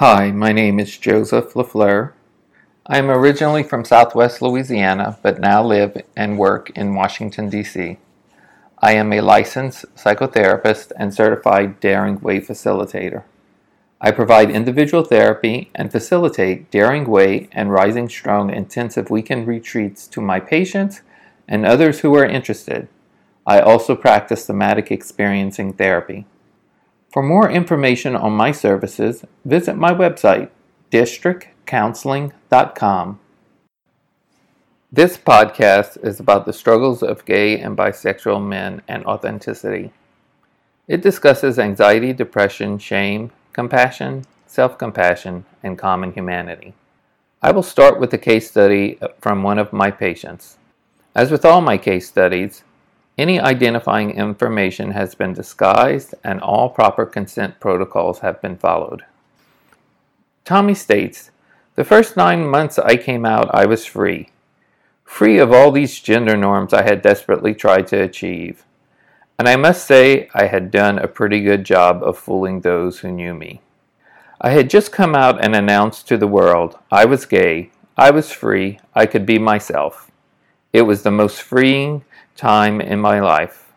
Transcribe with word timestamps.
Hi, 0.00 0.30
my 0.30 0.52
name 0.52 0.78
is 0.78 0.98
Joseph 0.98 1.54
LaFleur. 1.54 2.12
I 2.86 2.98
am 2.98 3.08
originally 3.08 3.62
from 3.62 3.82
southwest 3.82 4.42
Louisiana, 4.42 5.18
but 5.22 5.40
now 5.40 5.64
live 5.64 5.96
and 6.14 6.38
work 6.38 6.68
in 6.76 6.94
Washington, 6.94 7.48
D.C. 7.48 7.96
I 8.80 8.92
am 8.92 9.10
a 9.10 9.22
licensed 9.22 9.86
psychotherapist 9.96 10.92
and 10.98 11.14
certified 11.14 11.80
Daring 11.80 12.20
Way 12.20 12.42
facilitator. 12.42 13.22
I 13.98 14.10
provide 14.10 14.50
individual 14.50 15.02
therapy 15.02 15.70
and 15.74 15.90
facilitate 15.90 16.70
Daring 16.70 17.06
Way 17.06 17.48
and 17.52 17.72
Rising 17.72 18.10
Strong 18.10 18.52
intensive 18.52 19.08
weekend 19.08 19.46
retreats 19.46 20.06
to 20.08 20.20
my 20.20 20.40
patients 20.40 21.00
and 21.48 21.64
others 21.64 22.00
who 22.00 22.14
are 22.16 22.26
interested. 22.26 22.88
I 23.46 23.60
also 23.60 23.96
practice 23.96 24.44
somatic 24.44 24.92
experiencing 24.92 25.72
therapy. 25.72 26.26
For 27.16 27.22
more 27.22 27.48
information 27.50 28.14
on 28.14 28.32
my 28.32 28.52
services, 28.52 29.24
visit 29.42 29.74
my 29.74 29.94
website, 29.94 30.50
districtcounseling.com. 30.92 33.20
This 34.92 35.16
podcast 35.16 36.04
is 36.04 36.20
about 36.20 36.44
the 36.44 36.52
struggles 36.52 37.02
of 37.02 37.24
gay 37.24 37.58
and 37.58 37.74
bisexual 37.74 38.46
men 38.46 38.82
and 38.86 39.02
authenticity. 39.06 39.94
It 40.88 41.00
discusses 41.00 41.58
anxiety, 41.58 42.12
depression, 42.12 42.78
shame, 42.78 43.30
compassion, 43.54 44.26
self 44.46 44.76
compassion, 44.76 45.46
and 45.62 45.78
common 45.78 46.12
humanity. 46.12 46.74
I 47.40 47.50
will 47.50 47.62
start 47.62 47.98
with 47.98 48.12
a 48.12 48.18
case 48.18 48.50
study 48.50 48.98
from 49.22 49.42
one 49.42 49.58
of 49.58 49.72
my 49.72 49.90
patients. 49.90 50.58
As 51.14 51.30
with 51.30 51.46
all 51.46 51.62
my 51.62 51.78
case 51.78 52.06
studies, 52.06 52.62
any 53.18 53.40
identifying 53.40 54.10
information 54.10 54.90
has 54.90 55.14
been 55.14 55.32
disguised 55.32 56.14
and 56.22 56.40
all 56.40 56.68
proper 56.68 57.06
consent 57.06 57.58
protocols 57.60 58.18
have 58.18 58.42
been 58.42 58.56
followed. 58.56 59.04
Tommy 60.44 60.74
states, 60.74 61.30
The 61.74 61.84
first 61.84 62.16
nine 62.16 62.46
months 62.46 62.78
I 62.78 62.96
came 62.96 63.24
out, 63.24 63.52
I 63.54 63.66
was 63.66 63.86
free. 63.86 64.30
Free 65.04 65.38
of 65.38 65.52
all 65.52 65.72
these 65.72 66.00
gender 66.00 66.36
norms 66.36 66.74
I 66.74 66.82
had 66.82 67.00
desperately 67.00 67.54
tried 67.54 67.86
to 67.88 68.02
achieve. 68.02 68.64
And 69.38 69.48
I 69.48 69.56
must 69.56 69.86
say 69.86 70.28
I 70.34 70.46
had 70.46 70.70
done 70.70 70.98
a 70.98 71.08
pretty 71.08 71.42
good 71.42 71.64
job 71.64 72.02
of 72.02 72.18
fooling 72.18 72.60
those 72.60 72.98
who 72.98 73.10
knew 73.10 73.34
me. 73.34 73.60
I 74.40 74.50
had 74.50 74.68
just 74.68 74.92
come 74.92 75.14
out 75.14 75.42
and 75.42 75.54
announced 75.54 76.06
to 76.08 76.18
the 76.18 76.26
world 76.26 76.78
I 76.90 77.06
was 77.06 77.24
gay, 77.24 77.70
I 77.96 78.10
was 78.10 78.30
free, 78.30 78.78
I 78.94 79.06
could 79.06 79.24
be 79.24 79.38
myself. 79.38 80.10
It 80.72 80.82
was 80.82 81.02
the 81.02 81.10
most 81.10 81.40
freeing, 81.40 82.04
time 82.36 82.80
in 82.80 83.00
my 83.00 83.20
life. 83.20 83.72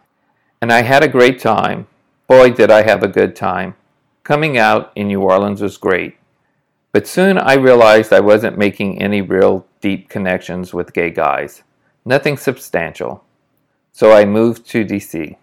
And 0.61 0.71
I 0.71 0.81
had 0.81 1.03
a 1.03 1.07
great 1.07 1.39
time. 1.39 1.87
Boy, 2.27 2.51
did 2.51 2.69
I 2.69 2.83
have 2.83 3.03
a 3.03 3.07
good 3.07 3.35
time. 3.35 3.75
Coming 4.23 4.57
out 4.57 4.91
in 4.95 5.07
New 5.07 5.21
Orleans 5.21 5.61
was 5.61 5.77
great. 5.77 6.17
But 6.91 7.07
soon 7.07 7.37
I 7.37 7.53
realized 7.53 8.11
I 8.11 8.19
wasn't 8.19 8.57
making 8.57 9.01
any 9.01 9.21
real 9.21 9.65
deep 9.81 10.09
connections 10.09 10.73
with 10.73 10.93
gay 10.93 11.11
guys. 11.11 11.63
Nothing 12.05 12.37
substantial. 12.37 13.23
So 13.91 14.11
I 14.11 14.25
moved 14.25 14.67
to 14.69 14.85
DC. 14.85 15.35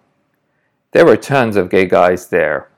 There 0.92 1.06
were 1.06 1.16
tons 1.16 1.56
of 1.56 1.70
gay 1.70 1.86
guys 1.86 2.28
there. 2.28 2.68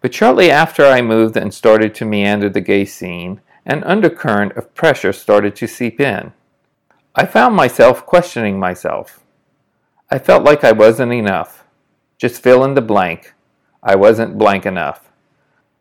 But 0.00 0.14
shortly 0.14 0.50
after 0.50 0.84
I 0.86 1.02
moved 1.02 1.36
and 1.36 1.52
started 1.52 1.94
to 1.96 2.04
meander 2.04 2.48
the 2.48 2.60
gay 2.60 2.84
scene, 2.84 3.40
an 3.64 3.82
undercurrent 3.84 4.52
of 4.52 4.74
pressure 4.74 5.12
started 5.12 5.56
to 5.56 5.66
seep 5.66 6.00
in. 6.00 6.32
I 7.14 7.26
found 7.26 7.56
myself 7.56 8.06
questioning 8.06 8.58
myself. 8.58 9.20
I 10.08 10.18
felt 10.18 10.44
like 10.44 10.62
I 10.62 10.70
wasn't 10.70 11.12
enough. 11.12 11.64
Just 12.16 12.40
fill 12.40 12.62
in 12.64 12.74
the 12.74 12.80
blank. 12.80 13.34
I 13.82 13.96
wasn't 13.96 14.38
blank 14.38 14.64
enough. 14.64 15.10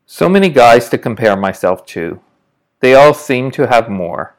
So 0.08 0.28
many 0.28 0.50
guys 0.50 0.90
to 0.90 0.98
compare 0.98 1.36
myself 1.36 1.86
to. 1.88 2.20
They 2.80 2.95
all 2.95 3.14
seemed 3.14 3.54
to 3.54 3.67
have 3.67 3.88
more. 3.88 4.36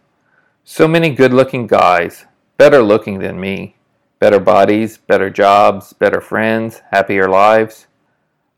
So 0.64 0.88
many 0.88 1.10
good 1.10 1.32
looking 1.32 1.68
guys, 1.68 2.26
better 2.56 2.82
looking 2.82 3.20
than 3.20 3.38
me. 3.38 3.76
Better 4.18 4.40
bodies, 4.40 4.98
better 4.98 5.30
jobs, 5.30 5.92
better 5.92 6.20
friends, 6.20 6.82
happier 6.90 7.28
lives. 7.28 7.86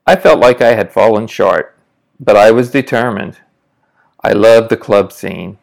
I 0.06 0.16
felt 0.16 0.40
like 0.40 0.62
I 0.62 0.74
had 0.74 0.92
fallen 0.92 1.26
short, 1.26 1.76
but 2.18 2.36
I 2.36 2.52
was 2.52 2.70
determined. 2.70 3.38
I 4.24 4.32
loved 4.32 4.70
the 4.70 4.78
club 4.78 5.12
scene. 5.12 5.58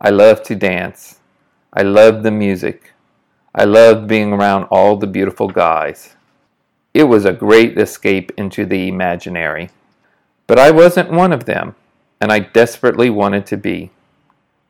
I 0.00 0.08
loved 0.08 0.46
to 0.46 0.54
dance. 0.54 1.20
I 1.74 1.82
loved 1.82 2.22
the 2.22 2.30
music. 2.30 2.94
I 3.54 3.64
loved 3.64 4.06
being 4.06 4.32
around 4.32 4.64
all 4.64 4.96
the 4.96 5.06
beautiful 5.06 5.48
guys. 5.48 6.14
It 6.94 7.04
was 7.04 7.24
a 7.24 7.32
great 7.32 7.78
escape 7.78 8.30
into 8.36 8.64
the 8.64 8.88
imaginary. 8.88 9.70
But 10.46 10.58
I 10.58 10.70
wasn't 10.70 11.10
one 11.10 11.32
of 11.32 11.44
them, 11.44 11.74
and 12.20 12.30
I 12.30 12.40
desperately 12.40 13.10
wanted 13.10 13.46
to 13.46 13.56
be. 13.56 13.90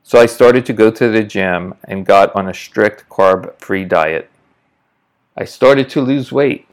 So 0.03 0.19
I 0.19 0.25
started 0.25 0.65
to 0.65 0.73
go 0.73 0.89
to 0.91 1.09
the 1.09 1.23
gym 1.23 1.75
and 1.83 2.05
got 2.05 2.35
on 2.35 2.47
a 2.47 2.53
strict 2.53 3.07
carb 3.09 3.57
free 3.59 3.85
diet. 3.85 4.29
I 5.37 5.45
started 5.45 5.89
to 5.91 6.01
lose 6.01 6.31
weight. 6.31 6.67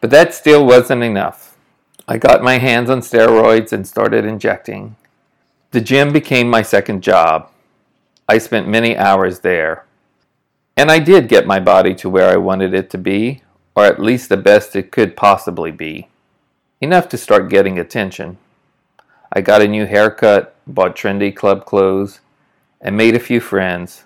But 0.00 0.10
that 0.10 0.34
still 0.34 0.66
wasn't 0.66 1.02
enough. 1.02 1.56
I 2.06 2.18
got 2.18 2.42
my 2.42 2.58
hands 2.58 2.90
on 2.90 3.00
steroids 3.00 3.72
and 3.72 3.86
started 3.86 4.24
injecting. 4.24 4.96
The 5.70 5.80
gym 5.80 6.12
became 6.12 6.48
my 6.48 6.62
second 6.62 7.02
job. 7.02 7.50
I 8.28 8.38
spent 8.38 8.68
many 8.68 8.96
hours 8.96 9.40
there. 9.40 9.84
And 10.76 10.90
I 10.90 10.98
did 10.98 11.28
get 11.28 11.46
my 11.46 11.60
body 11.60 11.94
to 11.96 12.10
where 12.10 12.28
I 12.28 12.36
wanted 12.36 12.74
it 12.74 12.90
to 12.90 12.98
be, 12.98 13.42
or 13.76 13.84
at 13.84 14.00
least 14.00 14.28
the 14.28 14.36
best 14.36 14.74
it 14.74 14.90
could 14.90 15.16
possibly 15.16 15.70
be. 15.70 16.08
Enough 16.80 17.08
to 17.10 17.16
start 17.16 17.48
getting 17.48 17.78
attention. 17.78 18.38
I 19.32 19.40
got 19.40 19.62
a 19.62 19.68
new 19.68 19.86
haircut, 19.86 20.56
bought 20.66 20.96
trendy 20.96 21.34
club 21.34 21.64
clothes, 21.64 22.20
and 22.80 22.96
made 22.96 23.14
a 23.14 23.20
few 23.20 23.40
friends. 23.40 24.04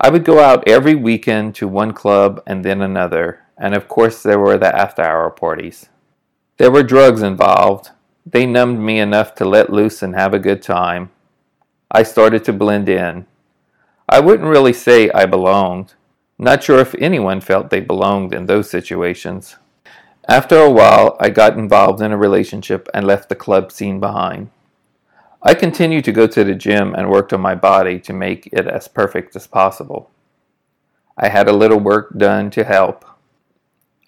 I 0.00 0.08
would 0.08 0.24
go 0.24 0.40
out 0.40 0.66
every 0.66 0.94
weekend 0.94 1.54
to 1.56 1.68
one 1.68 1.92
club 1.92 2.42
and 2.46 2.64
then 2.64 2.80
another, 2.80 3.40
and 3.58 3.74
of 3.74 3.86
course 3.86 4.22
there 4.22 4.38
were 4.38 4.56
the 4.56 4.74
after 4.74 5.02
hour 5.02 5.30
parties. 5.30 5.90
There 6.56 6.70
were 6.70 6.82
drugs 6.82 7.22
involved. 7.22 7.90
They 8.24 8.46
numbed 8.46 8.80
me 8.80 8.98
enough 8.98 9.34
to 9.36 9.44
let 9.44 9.72
loose 9.72 10.02
and 10.02 10.14
have 10.14 10.32
a 10.32 10.38
good 10.38 10.62
time. 10.62 11.10
I 11.90 12.02
started 12.02 12.44
to 12.44 12.52
blend 12.52 12.88
in. 12.88 13.26
I 14.12 14.18
wouldn't 14.18 14.48
really 14.48 14.72
say 14.72 15.08
I 15.12 15.24
belonged. 15.24 15.94
Not 16.36 16.64
sure 16.64 16.80
if 16.80 16.96
anyone 16.98 17.40
felt 17.40 17.70
they 17.70 17.78
belonged 17.78 18.34
in 18.34 18.46
those 18.46 18.68
situations. 18.68 19.54
After 20.28 20.58
a 20.58 20.68
while, 20.68 21.16
I 21.20 21.30
got 21.30 21.56
involved 21.56 22.02
in 22.02 22.10
a 22.10 22.16
relationship 22.16 22.88
and 22.92 23.06
left 23.06 23.28
the 23.28 23.36
club 23.36 23.70
scene 23.70 24.00
behind. 24.00 24.50
I 25.44 25.54
continued 25.54 26.04
to 26.06 26.12
go 26.12 26.26
to 26.26 26.42
the 26.42 26.56
gym 26.56 26.92
and 26.92 27.08
worked 27.08 27.32
on 27.32 27.40
my 27.40 27.54
body 27.54 28.00
to 28.00 28.12
make 28.12 28.48
it 28.52 28.66
as 28.66 28.88
perfect 28.88 29.36
as 29.36 29.46
possible. 29.46 30.10
I 31.16 31.28
had 31.28 31.46
a 31.46 31.52
little 31.52 31.78
work 31.78 32.18
done 32.18 32.50
to 32.50 32.64
help. 32.64 33.04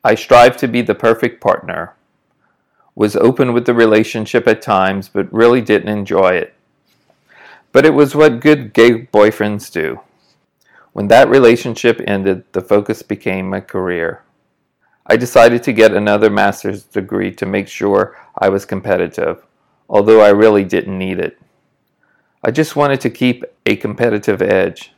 I 0.03 0.17
strived 0.17 0.59
to 0.59 0.67
be 0.67 0.83
the 0.83 0.97
perfect 0.97 1.41
partner, 1.41 1.95
was 2.97 3.15
open 3.15 3.53
with 3.53 3.67
the 3.67 3.75
relationship 3.75 4.49
at 4.49 4.63
times, 4.63 5.09
but 5.09 5.33
really 5.33 5.61
didn't 5.61 5.97
enjoy 5.97 6.31
it. 6.31 6.55
But 7.73 7.87
it 7.87 7.95
was 7.95 8.15
what 8.15 8.41
good 8.41 8.75
gay 8.75 9.07
boyfriends 9.07 9.73
do. 9.73 10.01
When 10.93 11.09
that 11.09 11.31
relationship 11.31 12.03
ended, 12.07 12.45
the 12.53 12.61
focus 12.61 13.03
became 13.03 13.49
my 13.49 13.61
career. 13.61 14.23
I 15.07 15.17
decided 15.17 15.63
to 15.65 15.73
get 15.73 15.95
another 15.95 16.29
master's 16.29 16.85
degree 16.85 17.33
to 17.33 17.47
make 17.47 17.69
sure 17.69 18.17
I 18.39 18.51
was 18.51 18.67
competitive, 18.67 19.43
although 19.89 20.21
I 20.21 20.29
really 20.29 20.65
didn't 20.65 20.99
need 20.99 21.19
it. 21.19 21.41
I 22.45 22.51
just 22.51 22.77
wanted 22.77 23.01
to 23.01 23.11
keep 23.11 23.43
a 23.65 23.77
competitive 23.77 24.43
edge. 24.43 24.93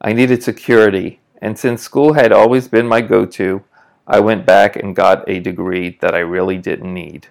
I 0.00 0.12
needed 0.12 0.42
security, 0.42 1.20
and 1.40 1.58
since 1.58 1.82
school 1.82 2.12
had 2.12 2.32
always 2.32 2.68
been 2.68 2.86
my 2.86 3.00
go 3.00 3.24
to, 3.24 3.64
I 4.06 4.20
went 4.20 4.44
back 4.44 4.76
and 4.76 4.94
got 4.94 5.28
a 5.28 5.40
degree 5.40 5.96
that 6.02 6.14
I 6.14 6.18
really 6.18 6.58
didn't 6.58 6.92
need. 6.92 7.28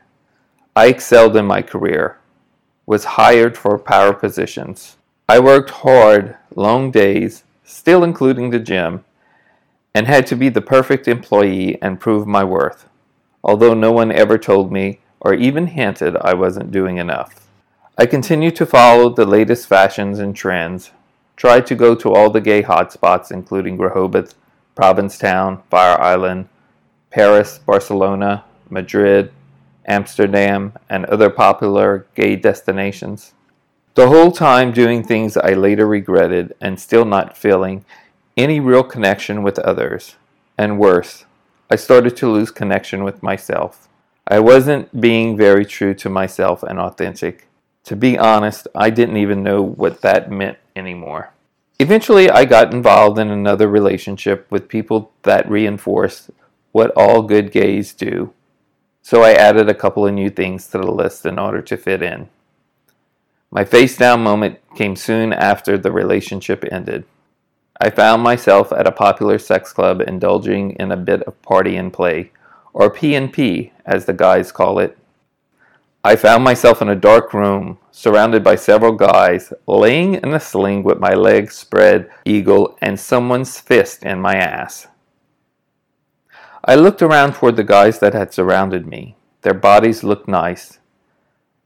I 0.75 0.87
excelled 0.87 1.35
in 1.35 1.45
my 1.45 1.61
career 1.61 2.17
was 2.85 3.05
hired 3.05 3.57
for 3.57 3.77
power 3.77 4.13
positions. 4.13 4.97
I 5.29 5.39
worked 5.39 5.69
hard, 5.69 6.37
long 6.55 6.91
days, 6.91 7.43
still 7.63 8.03
including 8.03 8.49
the 8.49 8.59
gym, 8.59 9.05
and 9.95 10.07
had 10.07 10.27
to 10.27 10.35
be 10.35 10.49
the 10.49 10.61
perfect 10.61 11.07
employee 11.07 11.81
and 11.81 11.99
prove 11.99 12.27
my 12.27 12.43
worth, 12.43 12.87
although 13.43 13.73
no 13.73 13.91
one 13.91 14.11
ever 14.11 14.37
told 14.37 14.71
me 14.71 14.99
or 15.21 15.33
even 15.33 15.67
hinted 15.67 16.17
I 16.17 16.33
wasn't 16.33 16.71
doing 16.71 16.97
enough. 16.97 17.47
I 17.97 18.05
continued 18.05 18.55
to 18.57 18.65
follow 18.65 19.09
the 19.09 19.25
latest 19.25 19.67
fashions 19.67 20.19
and 20.19 20.35
trends, 20.35 20.91
tried 21.35 21.65
to 21.67 21.75
go 21.75 21.95
to 21.95 22.11
all 22.11 22.29
the 22.29 22.41
gay 22.41 22.63
hotspots, 22.63 23.31
including 23.31 23.77
Rehoboth, 23.77 24.35
Provincetown, 24.75 25.61
Fire 25.69 25.99
Island, 26.01 26.49
Paris, 27.11 27.59
Barcelona, 27.59 28.43
Madrid, 28.69 29.31
Amsterdam, 29.85 30.73
and 30.89 31.05
other 31.05 31.29
popular 31.29 32.05
gay 32.15 32.35
destinations. 32.35 33.33
The 33.95 34.07
whole 34.07 34.31
time 34.31 34.71
doing 34.71 35.03
things 35.03 35.37
I 35.37 35.53
later 35.53 35.85
regretted 35.85 36.55
and 36.59 36.79
still 36.79 37.05
not 37.05 37.37
feeling 37.37 37.85
any 38.35 38.59
real 38.59 38.83
connection 38.83 39.43
with 39.43 39.59
others. 39.59 40.15
And 40.57 40.79
worse, 40.79 41.25
I 41.69 41.75
started 41.75 42.17
to 42.17 42.31
lose 42.31 42.51
connection 42.51 43.03
with 43.03 43.21
myself. 43.21 43.87
I 44.27 44.39
wasn't 44.39 44.99
being 44.99 45.37
very 45.37 45.65
true 45.65 45.93
to 45.95 46.09
myself 46.09 46.63
and 46.63 46.79
authentic. 46.79 47.47
To 47.85 47.95
be 47.95 48.17
honest, 48.17 48.67
I 48.73 48.89
didn't 48.89 49.17
even 49.17 49.43
know 49.43 49.61
what 49.61 50.01
that 50.01 50.31
meant 50.31 50.57
anymore. 50.75 51.31
Eventually, 51.79 52.29
I 52.29 52.45
got 52.45 52.73
involved 52.73 53.19
in 53.19 53.29
another 53.29 53.67
relationship 53.67 54.49
with 54.49 54.69
people 54.69 55.11
that 55.23 55.49
reinforced 55.49 56.31
what 56.71 56.91
all 56.95 57.21
good 57.21 57.51
gays 57.51 57.93
do. 57.93 58.33
So 59.05 59.21
I 59.21 59.33
added 59.33 59.67
a 59.67 59.73
couple 59.73 60.07
of 60.07 60.13
new 60.13 60.29
things 60.29 60.67
to 60.67 60.77
the 60.77 60.89
list 60.89 61.25
in 61.25 61.37
order 61.37 61.61
to 61.61 61.75
fit 61.75 62.01
in. 62.01 62.29
My 63.51 63.65
face 63.65 63.97
down 63.97 64.23
moment 64.23 64.59
came 64.75 64.95
soon 64.95 65.33
after 65.33 65.77
the 65.77 65.91
relationship 65.91 66.63
ended. 66.71 67.03
I 67.81 67.89
found 67.89 68.23
myself 68.23 68.71
at 68.71 68.87
a 68.87 68.93
popular 68.93 69.37
sex 69.39 69.73
club 69.73 69.99
indulging 69.99 70.71
in 70.79 70.93
a 70.93 70.97
bit 70.97 71.21
of 71.23 71.39
party 71.41 71.75
and 71.75 71.91
play, 71.91 72.31
or 72.71 72.89
P&P 72.89 73.73
as 73.85 74.05
the 74.05 74.13
guys 74.13 74.53
call 74.53 74.79
it. 74.79 74.97
I 76.05 76.15
found 76.15 76.45
myself 76.45 76.81
in 76.81 76.87
a 76.87 76.95
dark 76.95 77.33
room, 77.33 77.79
surrounded 77.91 78.41
by 78.41 78.55
several 78.55 78.93
guys, 78.93 79.51
laying 79.67 80.15
in 80.15 80.33
a 80.33 80.39
sling 80.39 80.81
with 80.81 80.99
my 80.99 81.13
legs 81.13 81.55
spread 81.55 82.09
eagle 82.23 82.77
and 82.81 82.97
someone's 82.97 83.59
fist 83.59 84.03
in 84.03 84.21
my 84.21 84.35
ass. 84.35 84.87
I 86.65 86.75
looked 86.75 87.01
around 87.01 87.33
toward 87.33 87.57
the 87.57 87.63
guys 87.65 87.99
that 87.99 88.13
had 88.13 88.33
surrounded 88.33 88.87
me. 88.87 89.17
Their 89.41 89.53
bodies 89.53 90.01
looked 90.01 90.29
nice. 90.29 90.79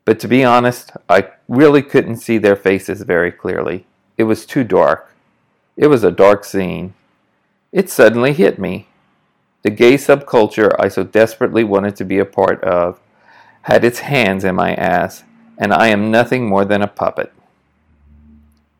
But 0.05 0.19
to 0.21 0.27
be 0.27 0.44
honest, 0.44 0.91
I 1.07 1.29
really 1.47 1.83
couldn't 1.83 2.17
see 2.17 2.39
their 2.39 2.55
faces 2.55 3.03
very 3.03 3.31
clearly. 3.31 3.85
It 4.17 4.23
was 4.23 4.45
too 4.45 4.63
dark. 4.63 5.13
It 5.75 5.88
was 5.88 6.03
a 6.03 6.09
dark 6.09 6.44
scene. 6.44 6.95
It 7.71 7.91
suddenly 7.91 8.33
hit 8.33 8.57
me. 8.57 8.88
The 9.61 9.69
gay 9.69 9.95
subculture 9.95 10.75
I 10.79 10.88
so 10.88 11.03
desperately 11.03 11.63
wanted 11.63 11.95
to 11.97 12.05
be 12.05 12.17
a 12.17 12.25
part 12.25 12.63
of 12.63 12.99
had 13.63 13.83
its 13.83 13.99
hands 13.99 14.44
in 14.44 14.55
my 14.55 14.73
ass, 14.73 15.23
and 15.59 15.71
I 15.73 15.89
am 15.89 16.09
nothing 16.09 16.47
more 16.47 16.65
than 16.65 16.81
a 16.81 16.88
puppet. 16.88 17.31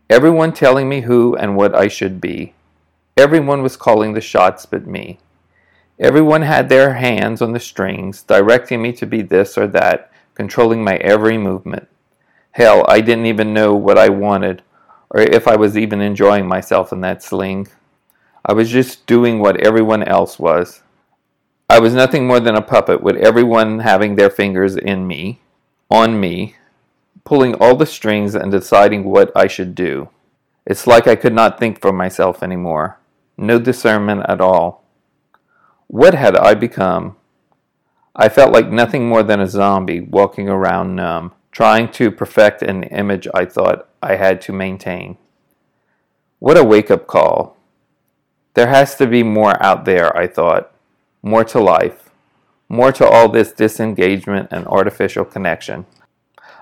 Everyone 0.10 0.54
telling 0.54 0.90
me 0.90 1.02
who 1.02 1.36
and 1.36 1.56
what 1.56 1.76
I 1.76 1.90
should 1.90 2.20
be. 2.20 2.54
Everyone 3.16 3.62
was 3.62 3.78
calling 3.78 4.14
the 4.14 4.22
shots 4.22 4.66
but 4.66 4.88
me. 4.88 5.20
Everyone 6.00 6.44
had 6.44 6.70
their 6.70 6.94
hands 6.94 7.42
on 7.42 7.54
the 7.54 7.60
strings, 7.60 8.22
directing 8.22 8.84
me 8.84 8.94
to 8.94 9.08
be 9.08 9.24
this 9.24 9.58
or 9.58 9.66
that, 9.68 10.12
controlling 10.36 10.84
my 10.84 10.98
every 10.98 11.40
movement. 11.40 11.88
Hell, 12.52 12.86
I 12.88 13.02
didn't 13.02 13.26
even 13.26 13.54
know 13.54 13.76
what 13.76 13.98
I 13.98 14.10
wanted, 14.10 14.62
or 15.10 15.22
if 15.22 15.48
I 15.48 15.56
was 15.56 15.76
even 15.76 16.00
enjoying 16.00 16.48
myself 16.48 16.94
in 16.94 17.02
that 17.02 17.24
sling. 17.24 17.68
I 18.46 18.54
was 18.54 18.70
just 18.70 19.08
doing 19.08 19.40
what 19.40 19.66
everyone 19.66 20.04
else 20.04 20.38
was. 20.38 20.84
I 21.68 21.80
was 21.80 21.96
nothing 21.96 22.28
more 22.28 22.40
than 22.40 22.56
a 22.56 22.62
puppet, 22.62 23.02
with 23.02 23.16
everyone 23.18 23.80
having 23.80 24.16
their 24.16 24.30
fingers 24.30 24.76
in 24.76 25.08
me, 25.08 25.42
on 25.90 26.20
me, 26.20 26.56
pulling 27.24 27.56
all 27.56 27.76
the 27.76 27.88
strings 27.88 28.36
and 28.36 28.52
deciding 28.52 29.04
what 29.04 29.32
I 29.36 29.48
should 29.48 29.74
do. 29.74 30.10
It's 30.66 30.86
like 30.86 31.08
I 31.08 31.16
could 31.16 31.34
not 31.34 31.60
think 31.60 31.82
for 31.82 31.92
myself 31.92 32.44
anymore. 32.44 33.00
No 33.36 33.58
discernment 33.60 34.26
at 34.30 34.40
all. 34.40 34.84
What 35.88 36.14
had 36.14 36.36
I 36.36 36.54
become? 36.54 37.16
I 38.16 38.30
felt 38.30 38.52
like 38.52 38.70
nothing 38.70 39.08
more 39.08 39.24
than 39.24 39.40
a 39.40 39.48
zombie 39.48 40.02
walking 40.02 40.50
around 40.50 40.96
numb, 40.96 41.34
trying 41.52 41.92
to 41.94 42.12
perfect 42.12 42.62
an 42.62 42.84
image 42.84 43.28
I 43.34 43.46
thought 43.46 43.88
I 44.02 44.16
had 44.16 44.42
to 44.42 44.54
maintain. 44.54 45.18
What 46.40 46.58
a 46.58 46.64
wake 46.64 46.92
up 46.92 47.08
call. 47.08 47.58
There 48.54 48.68
has 48.68 48.96
to 48.96 49.08
be 49.08 49.24
more 49.24 49.62
out 49.64 49.86
there, 49.86 50.16
I 50.16 50.28
thought 50.28 50.72
more 51.22 51.44
to 51.46 51.60
life, 51.60 52.10
more 52.70 52.92
to 52.92 53.08
all 53.08 53.30
this 53.30 53.52
disengagement 53.52 54.50
and 54.52 54.66
artificial 54.68 55.26
connection. 55.26 55.86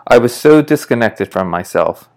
I 0.07 0.17
was 0.17 0.35
so 0.35 0.61
disconnected 0.61 1.31
from 1.31 1.49
myself. 1.49 2.09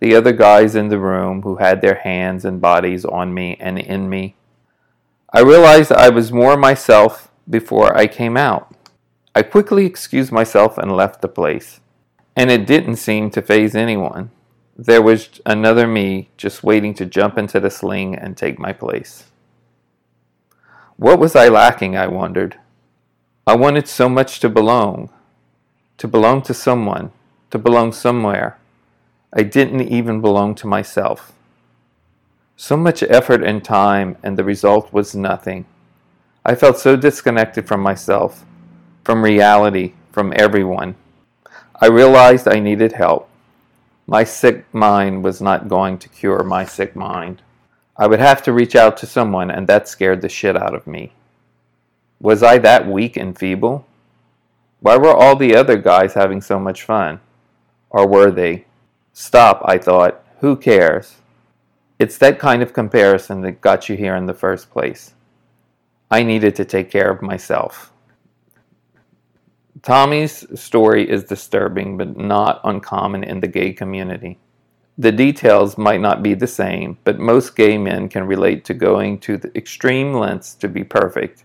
The 0.00 0.14
other 0.14 0.32
guys 0.32 0.74
in 0.74 0.88
the 0.88 0.98
room 0.98 1.42
who 1.42 1.56
had 1.56 1.80
their 1.80 1.96
hands 1.96 2.44
and 2.44 2.60
bodies 2.60 3.04
on 3.04 3.32
me 3.32 3.56
and 3.60 3.78
in 3.78 4.08
me. 4.08 4.34
I 5.34 5.40
realized 5.40 5.90
I 5.90 6.10
was 6.10 6.30
more 6.30 6.56
myself 6.56 7.28
before 7.50 7.96
I 7.96 8.06
came 8.06 8.36
out. 8.36 8.72
I 9.34 9.42
quickly 9.42 9.84
excused 9.84 10.30
myself 10.30 10.78
and 10.78 10.92
left 10.92 11.22
the 11.22 11.28
place. 11.28 11.80
And 12.36 12.52
it 12.52 12.68
didn't 12.68 12.96
seem 12.96 13.30
to 13.30 13.42
faze 13.42 13.74
anyone. 13.74 14.30
There 14.76 15.02
was 15.02 15.40
another 15.44 15.88
me 15.88 16.28
just 16.36 16.62
waiting 16.62 16.94
to 16.94 17.04
jump 17.04 17.36
into 17.36 17.58
the 17.58 17.68
sling 17.68 18.14
and 18.14 18.36
take 18.36 18.60
my 18.60 18.72
place. 18.72 19.24
What 20.96 21.18
was 21.18 21.34
I 21.34 21.48
lacking, 21.48 21.96
I 21.96 22.06
wondered. 22.06 22.60
I 23.44 23.56
wanted 23.56 23.88
so 23.88 24.08
much 24.08 24.38
to 24.38 24.48
belong, 24.48 25.10
to 25.98 26.06
belong 26.06 26.42
to 26.42 26.54
someone, 26.54 27.10
to 27.50 27.58
belong 27.58 27.90
somewhere. 27.90 28.56
I 29.32 29.42
didn't 29.42 29.88
even 29.88 30.20
belong 30.20 30.54
to 30.54 30.68
myself. 30.68 31.32
So 32.56 32.76
much 32.76 33.02
effort 33.02 33.42
and 33.42 33.64
time, 33.64 34.16
and 34.22 34.38
the 34.38 34.44
result 34.44 34.92
was 34.92 35.14
nothing. 35.14 35.66
I 36.44 36.54
felt 36.54 36.78
so 36.78 36.94
disconnected 36.94 37.66
from 37.66 37.80
myself, 37.80 38.44
from 39.02 39.24
reality, 39.24 39.94
from 40.12 40.32
everyone. 40.36 40.94
I 41.80 41.86
realized 41.86 42.46
I 42.46 42.60
needed 42.60 42.92
help. 42.92 43.28
My 44.06 44.22
sick 44.22 44.72
mind 44.72 45.24
was 45.24 45.40
not 45.40 45.68
going 45.68 45.98
to 45.98 46.08
cure 46.08 46.44
my 46.44 46.64
sick 46.64 46.94
mind. 46.94 47.42
I 47.96 48.06
would 48.06 48.20
have 48.20 48.42
to 48.44 48.52
reach 48.52 48.76
out 48.76 48.96
to 48.98 49.06
someone, 49.06 49.50
and 49.50 49.66
that 49.66 49.88
scared 49.88 50.20
the 50.20 50.28
shit 50.28 50.56
out 50.56 50.74
of 50.74 50.86
me. 50.86 51.12
Was 52.20 52.42
I 52.42 52.58
that 52.58 52.86
weak 52.86 53.16
and 53.16 53.36
feeble? 53.36 53.86
Why 54.80 54.96
were 54.96 55.14
all 55.14 55.34
the 55.34 55.56
other 55.56 55.76
guys 55.76 56.14
having 56.14 56.40
so 56.40 56.60
much 56.60 56.82
fun? 56.82 57.20
Or 57.90 58.06
were 58.06 58.30
they? 58.30 58.66
Stop, 59.12 59.62
I 59.64 59.78
thought. 59.78 60.22
Who 60.40 60.56
cares? 60.56 61.16
It's 61.98 62.18
that 62.18 62.38
kind 62.38 62.62
of 62.62 62.72
comparison 62.72 63.42
that 63.42 63.60
got 63.60 63.88
you 63.88 63.96
here 63.96 64.16
in 64.16 64.26
the 64.26 64.34
first 64.34 64.70
place. 64.70 65.14
I 66.10 66.22
needed 66.22 66.56
to 66.56 66.64
take 66.64 66.90
care 66.90 67.10
of 67.10 67.22
myself. 67.22 67.92
Tommy's 69.82 70.46
story 70.60 71.08
is 71.08 71.24
disturbing 71.24 71.96
but 71.96 72.16
not 72.16 72.60
uncommon 72.64 73.22
in 73.22 73.40
the 73.40 73.46
gay 73.46 73.72
community. 73.72 74.38
The 74.96 75.12
details 75.12 75.76
might 75.76 76.00
not 76.00 76.22
be 76.22 76.34
the 76.34 76.46
same, 76.46 76.98
but 77.04 77.18
most 77.18 77.56
gay 77.56 77.76
men 77.78 78.08
can 78.08 78.26
relate 78.26 78.64
to 78.66 78.74
going 78.74 79.18
to 79.20 79.36
the 79.36 79.56
extreme 79.56 80.14
lengths 80.14 80.54
to 80.54 80.68
be 80.68 80.84
perfect, 80.84 81.44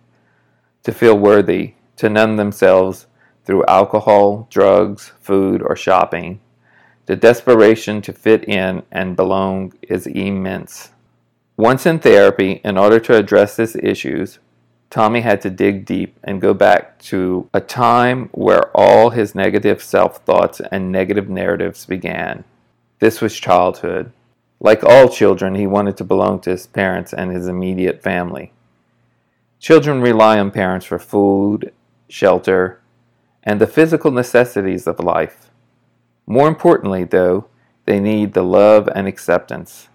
to 0.84 0.92
feel 0.92 1.18
worthy, 1.18 1.74
to 1.98 2.10
numb 2.10 2.38
themselves 2.38 3.08
through 3.46 3.66
alcohol, 3.68 4.48
drugs, 4.50 5.12
food, 5.20 5.62
or 5.62 5.76
shopping. 5.76 6.40
The 7.10 7.16
desperation 7.16 8.04
to 8.04 8.14
fit 8.14 8.48
in 8.48 8.84
and 8.92 9.16
belong 9.16 9.74
is 9.82 10.06
immense. 10.06 10.92
Once 11.58 11.88
in 11.88 11.98
therapy, 11.98 12.62
in 12.64 12.78
order 12.78 13.00
to 13.00 13.18
address 13.18 13.56
these 13.56 13.76
issues, 13.78 14.38
Tommy 14.92 15.22
had 15.22 15.42
to 15.42 15.50
dig 15.50 15.88
deep 15.88 16.20
and 16.24 16.40
go 16.40 16.54
back 16.54 17.00
to 17.10 17.50
a 17.52 17.62
time 17.62 18.30
where 18.32 18.70
all 18.78 19.10
his 19.10 19.34
negative 19.34 19.82
self 19.82 20.18
thoughts 20.18 20.62
and 20.72 20.92
negative 20.92 21.28
narratives 21.28 21.88
began. 21.88 22.44
This 23.00 23.22
was 23.22 23.40
childhood. 23.40 24.12
Like 24.60 24.84
all 24.84 25.10
children, 25.10 25.56
he 25.56 25.66
wanted 25.66 25.98
to 25.98 26.04
belong 26.04 26.42
to 26.42 26.52
his 26.52 26.68
parents 26.68 27.12
and 27.12 27.32
his 27.32 27.48
immediate 27.48 28.04
family. 28.04 28.54
Children 29.58 30.02
rely 30.02 30.38
on 30.38 30.52
parents 30.52 30.86
for 30.86 31.00
food, 31.00 31.74
shelter, 32.08 32.82
and 33.42 33.60
the 33.60 33.66
physical 33.66 34.12
necessities 34.12 34.86
of 34.86 35.00
life. 35.00 35.49
More 36.32 36.48
importantly, 36.48 37.06
though, 37.06 37.48
they 37.86 38.00
need 38.00 38.34
the 38.34 38.44
love 38.44 38.88
and 38.94 39.08
acceptance, 39.08 39.90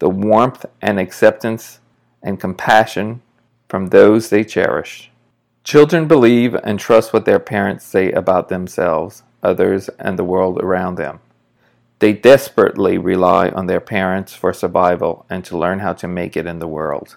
the 0.00 0.10
warmth 0.10 0.66
and 0.82 0.98
acceptance 0.98 1.78
and 2.24 2.40
compassion 2.40 3.22
from 3.68 3.86
those 3.86 4.30
they 4.30 4.42
cherish. 4.42 5.12
Children 5.62 6.08
believe 6.08 6.56
and 6.56 6.80
trust 6.80 7.12
what 7.12 7.24
their 7.24 7.38
parents 7.38 7.84
say 7.84 8.10
about 8.10 8.48
themselves, 8.48 9.22
others, 9.44 9.88
and 10.00 10.18
the 10.18 10.24
world 10.24 10.60
around 10.60 10.96
them. 10.96 11.20
They 12.00 12.12
desperately 12.12 12.98
rely 12.98 13.50
on 13.50 13.68
their 13.68 13.80
parents 13.80 14.34
for 14.34 14.52
survival 14.52 15.24
and 15.30 15.44
to 15.44 15.56
learn 15.56 15.78
how 15.78 15.92
to 15.92 16.08
make 16.08 16.36
it 16.36 16.48
in 16.48 16.58
the 16.58 16.66
world. 16.66 17.16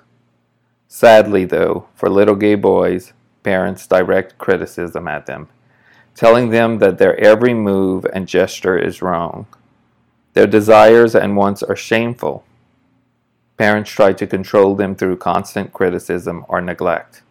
Sadly, 0.88 1.44
though, 1.44 1.88
for 1.96 2.08
little 2.08 2.36
gay 2.36 2.54
boys, 2.54 3.14
parents 3.42 3.88
direct 3.88 4.38
criticism 4.38 5.08
at 5.08 5.26
them, 5.26 5.50
telling 6.18 6.50
them 6.50 6.80
that 6.80 6.98
their 6.98 7.16
every 7.20 7.54
move 7.54 8.04
and 8.12 8.28
gesture 8.28 8.78
is 8.78 9.04
wrong. 9.04 9.46
Their 10.34 10.48
desires 10.48 11.16
and 11.16 11.38
wants 11.38 11.62
are 11.62 11.76
shameful. 11.76 12.44
Parents 13.56 13.92
try 13.92 14.14
to 14.14 14.26
control 14.26 14.76
them 14.76 14.96
through 14.96 15.18
constant 15.18 15.74
criticism 15.74 16.44
or 16.50 16.60
neglect. 16.60 17.22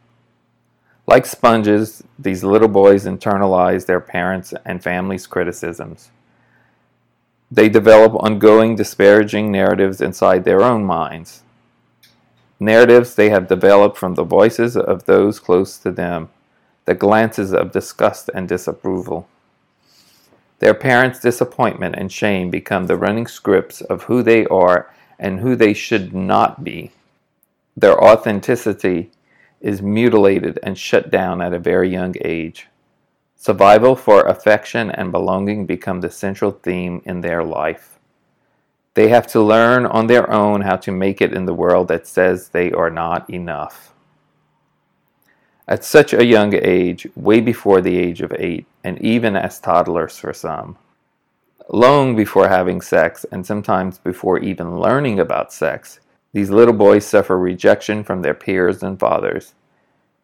Like 1.04 1.26
sponges, 1.26 2.04
these 2.16 2.44
little 2.44 2.68
boys 2.68 3.06
internalize 3.06 3.86
their 3.86 4.00
parents' 4.00 4.54
and 4.64 4.82
families' 4.82 5.26
criticisms. 5.26 6.10
They 7.50 7.68
develop 7.68 8.14
ongoing 8.14 8.76
disparaging 8.76 9.50
narratives 9.50 10.00
inside 10.00 10.44
their 10.44 10.62
own 10.62 10.84
minds. 10.84 11.42
Narratives 12.60 13.16
they 13.16 13.30
have 13.30 13.48
developed 13.48 13.96
from 13.96 14.14
the 14.14 14.24
voices 14.24 14.76
of 14.76 15.06
those 15.06 15.40
close 15.40 15.76
to 15.78 15.90
them, 15.90 16.28
the 16.86 16.94
glances 16.94 17.52
of 17.52 17.72
disgust 17.72 18.30
and 18.34 18.48
disapproval. 18.48 19.28
Their 20.58 20.74
parents' 20.74 21.20
disappointment 21.20 21.96
and 21.98 22.10
shame 22.10 22.50
become 22.50 22.86
the 22.86 22.96
running 22.96 23.26
scripts 23.26 23.82
of 23.82 24.04
who 24.04 24.22
they 24.22 24.46
are 24.46 24.90
and 25.18 25.40
who 25.40 25.54
they 25.54 25.74
should 25.74 26.14
not 26.14 26.64
be. 26.64 26.92
Their 27.76 28.02
authenticity 28.02 29.10
is 29.60 29.82
mutilated 29.82 30.58
and 30.62 30.78
shut 30.78 31.10
down 31.10 31.42
at 31.42 31.52
a 31.52 31.58
very 31.58 31.90
young 31.90 32.14
age. 32.24 32.68
Survival 33.34 33.96
for 33.96 34.22
affection 34.22 34.90
and 34.90 35.12
belonging 35.12 35.66
become 35.66 36.00
the 36.00 36.10
central 36.10 36.52
theme 36.52 37.02
in 37.04 37.20
their 37.20 37.44
life. 37.44 37.98
They 38.94 39.08
have 39.08 39.26
to 39.28 39.42
learn 39.42 39.84
on 39.84 40.06
their 40.06 40.30
own 40.30 40.62
how 40.62 40.76
to 40.76 40.90
make 40.90 41.20
it 41.20 41.34
in 41.34 41.44
the 41.44 41.52
world 41.52 41.88
that 41.88 42.06
says 42.06 42.48
they 42.48 42.72
are 42.72 42.90
not 42.90 43.28
enough. 43.28 43.92
At 45.68 45.84
such 45.84 46.12
a 46.12 46.24
young 46.24 46.54
age, 46.54 47.08
way 47.16 47.40
before 47.40 47.80
the 47.80 47.98
age 47.98 48.20
of 48.20 48.32
eight, 48.38 48.66
and 48.84 49.00
even 49.02 49.34
as 49.34 49.58
toddlers 49.58 50.16
for 50.16 50.32
some, 50.32 50.78
long 51.68 52.14
before 52.14 52.48
having 52.48 52.80
sex, 52.80 53.26
and 53.32 53.44
sometimes 53.44 53.98
before 53.98 54.38
even 54.38 54.78
learning 54.78 55.18
about 55.18 55.52
sex, 55.52 55.98
these 56.32 56.50
little 56.50 56.74
boys 56.74 57.04
suffer 57.04 57.36
rejection 57.36 58.04
from 58.04 58.22
their 58.22 58.34
peers 58.34 58.82
and 58.82 59.00
fathers. 59.00 59.54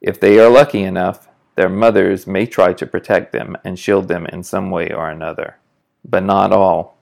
If 0.01 0.21
they 0.21 0.39
are 0.39 0.49
lucky 0.51 0.83
enough, 0.83 1.29
their 1.57 1.69
mothers 1.69 2.27
may 2.27 2.47
try 2.47 2.73
to 2.75 2.87
protect 2.87 3.33
them 3.33 3.57
and 3.65 3.79
shield 3.79 4.09
them 4.09 4.27
in 4.27 4.43
some 4.43 4.71
way 4.71 4.93
or 4.93 5.11
another. 5.11 5.59
But 6.05 6.23
not 6.23 6.53
all. 6.53 6.97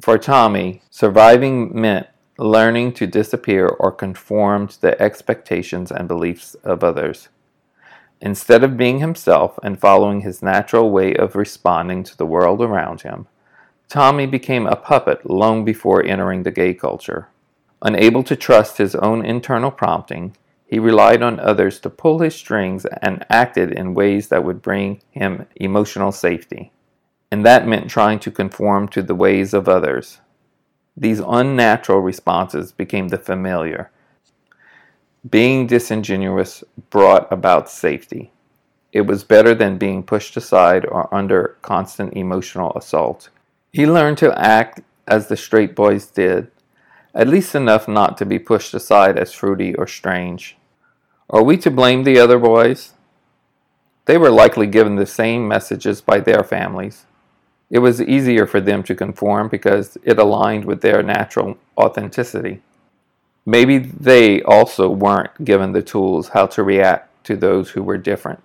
For 0.00 0.18
Tommy, 0.18 0.82
surviving 0.90 1.78
meant 1.78 2.06
learning 2.38 2.92
to 2.92 3.06
disappear 3.06 3.66
or 3.66 3.92
conform 3.92 4.68
to 4.68 4.80
the 4.80 5.00
expectations 5.02 5.90
and 5.90 6.08
beliefs 6.08 6.54
of 6.64 6.82
others. 6.82 7.28
Instead 8.20 8.64
of 8.64 8.76
being 8.76 9.00
himself 9.00 9.58
and 9.62 9.78
following 9.78 10.20
his 10.20 10.42
natural 10.42 10.90
way 10.90 11.14
of 11.14 11.36
responding 11.36 12.02
to 12.02 12.16
the 12.16 12.26
world 12.26 12.62
around 12.62 13.02
him, 13.02 13.26
Tommy 13.88 14.26
became 14.26 14.66
a 14.66 14.76
puppet 14.76 15.28
long 15.28 15.64
before 15.64 16.04
entering 16.04 16.42
the 16.42 16.50
gay 16.50 16.74
culture. 16.74 17.28
Unable 17.82 18.22
to 18.22 18.36
trust 18.36 18.78
his 18.78 18.94
own 18.94 19.24
internal 19.24 19.70
prompting, 19.70 20.36
he 20.66 20.78
relied 20.78 21.22
on 21.22 21.40
others 21.40 21.78
to 21.80 21.90
pull 21.90 22.18
his 22.18 22.34
strings 22.34 22.84
and 23.02 23.24
acted 23.30 23.72
in 23.72 23.94
ways 23.94 24.28
that 24.28 24.44
would 24.44 24.62
bring 24.62 25.00
him 25.10 25.46
emotional 25.56 26.12
safety 26.12 26.72
and 27.30 27.44
that 27.44 27.66
meant 27.66 27.90
trying 27.90 28.18
to 28.20 28.30
conform 28.30 28.88
to 28.88 29.02
the 29.02 29.14
ways 29.14 29.52
of 29.52 29.68
others. 29.68 30.20
These 31.00 31.20
unnatural 31.20 32.00
responses 32.00 32.72
became 32.72 33.08
the 33.08 33.18
familiar. 33.18 33.92
Being 35.28 35.68
disingenuous 35.68 36.64
brought 36.90 37.30
about 37.32 37.70
safety. 37.70 38.32
It 38.92 39.02
was 39.02 39.22
better 39.22 39.54
than 39.54 39.78
being 39.78 40.02
pushed 40.02 40.36
aside 40.36 40.84
or 40.84 41.12
under 41.14 41.56
constant 41.62 42.14
emotional 42.14 42.72
assault. 42.74 43.30
He 43.72 43.86
learned 43.86 44.18
to 44.18 44.36
act 44.36 44.80
as 45.06 45.28
the 45.28 45.36
straight 45.36 45.76
boys 45.76 46.06
did, 46.06 46.50
at 47.14 47.28
least 47.28 47.54
enough 47.54 47.86
not 47.86 48.18
to 48.18 48.26
be 48.26 48.40
pushed 48.40 48.74
aside 48.74 49.16
as 49.16 49.32
fruity 49.32 49.76
or 49.76 49.86
strange. 49.86 50.56
Are 51.30 51.44
we 51.44 51.58
to 51.58 51.70
blame 51.70 52.02
the 52.02 52.18
other 52.18 52.40
boys? 52.40 52.94
They 54.06 54.18
were 54.18 54.30
likely 54.30 54.66
given 54.66 54.96
the 54.96 55.06
same 55.06 55.46
messages 55.46 56.00
by 56.00 56.18
their 56.18 56.42
families. 56.42 57.04
It 57.70 57.80
was 57.80 58.00
easier 58.00 58.46
for 58.46 58.60
them 58.60 58.82
to 58.84 58.94
conform 58.94 59.48
because 59.48 59.98
it 60.02 60.18
aligned 60.18 60.64
with 60.64 60.80
their 60.80 61.02
natural 61.02 61.58
authenticity. 61.76 62.62
Maybe 63.44 63.78
they 63.78 64.42
also 64.42 64.88
weren't 64.88 65.44
given 65.44 65.72
the 65.72 65.82
tools 65.82 66.28
how 66.28 66.46
to 66.46 66.62
react 66.62 67.24
to 67.24 67.36
those 67.36 67.70
who 67.70 67.82
were 67.82 67.98
different. 67.98 68.42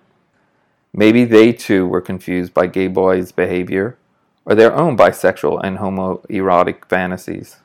Maybe 0.92 1.24
they 1.24 1.52
too 1.52 1.86
were 1.86 2.00
confused 2.00 2.54
by 2.54 2.66
gay 2.66 2.86
boys' 2.86 3.32
behavior 3.32 3.96
or 4.44 4.54
their 4.54 4.74
own 4.74 4.96
bisexual 4.96 5.60
and 5.64 5.78
homoerotic 5.78 6.84
fantasies. 6.86 7.56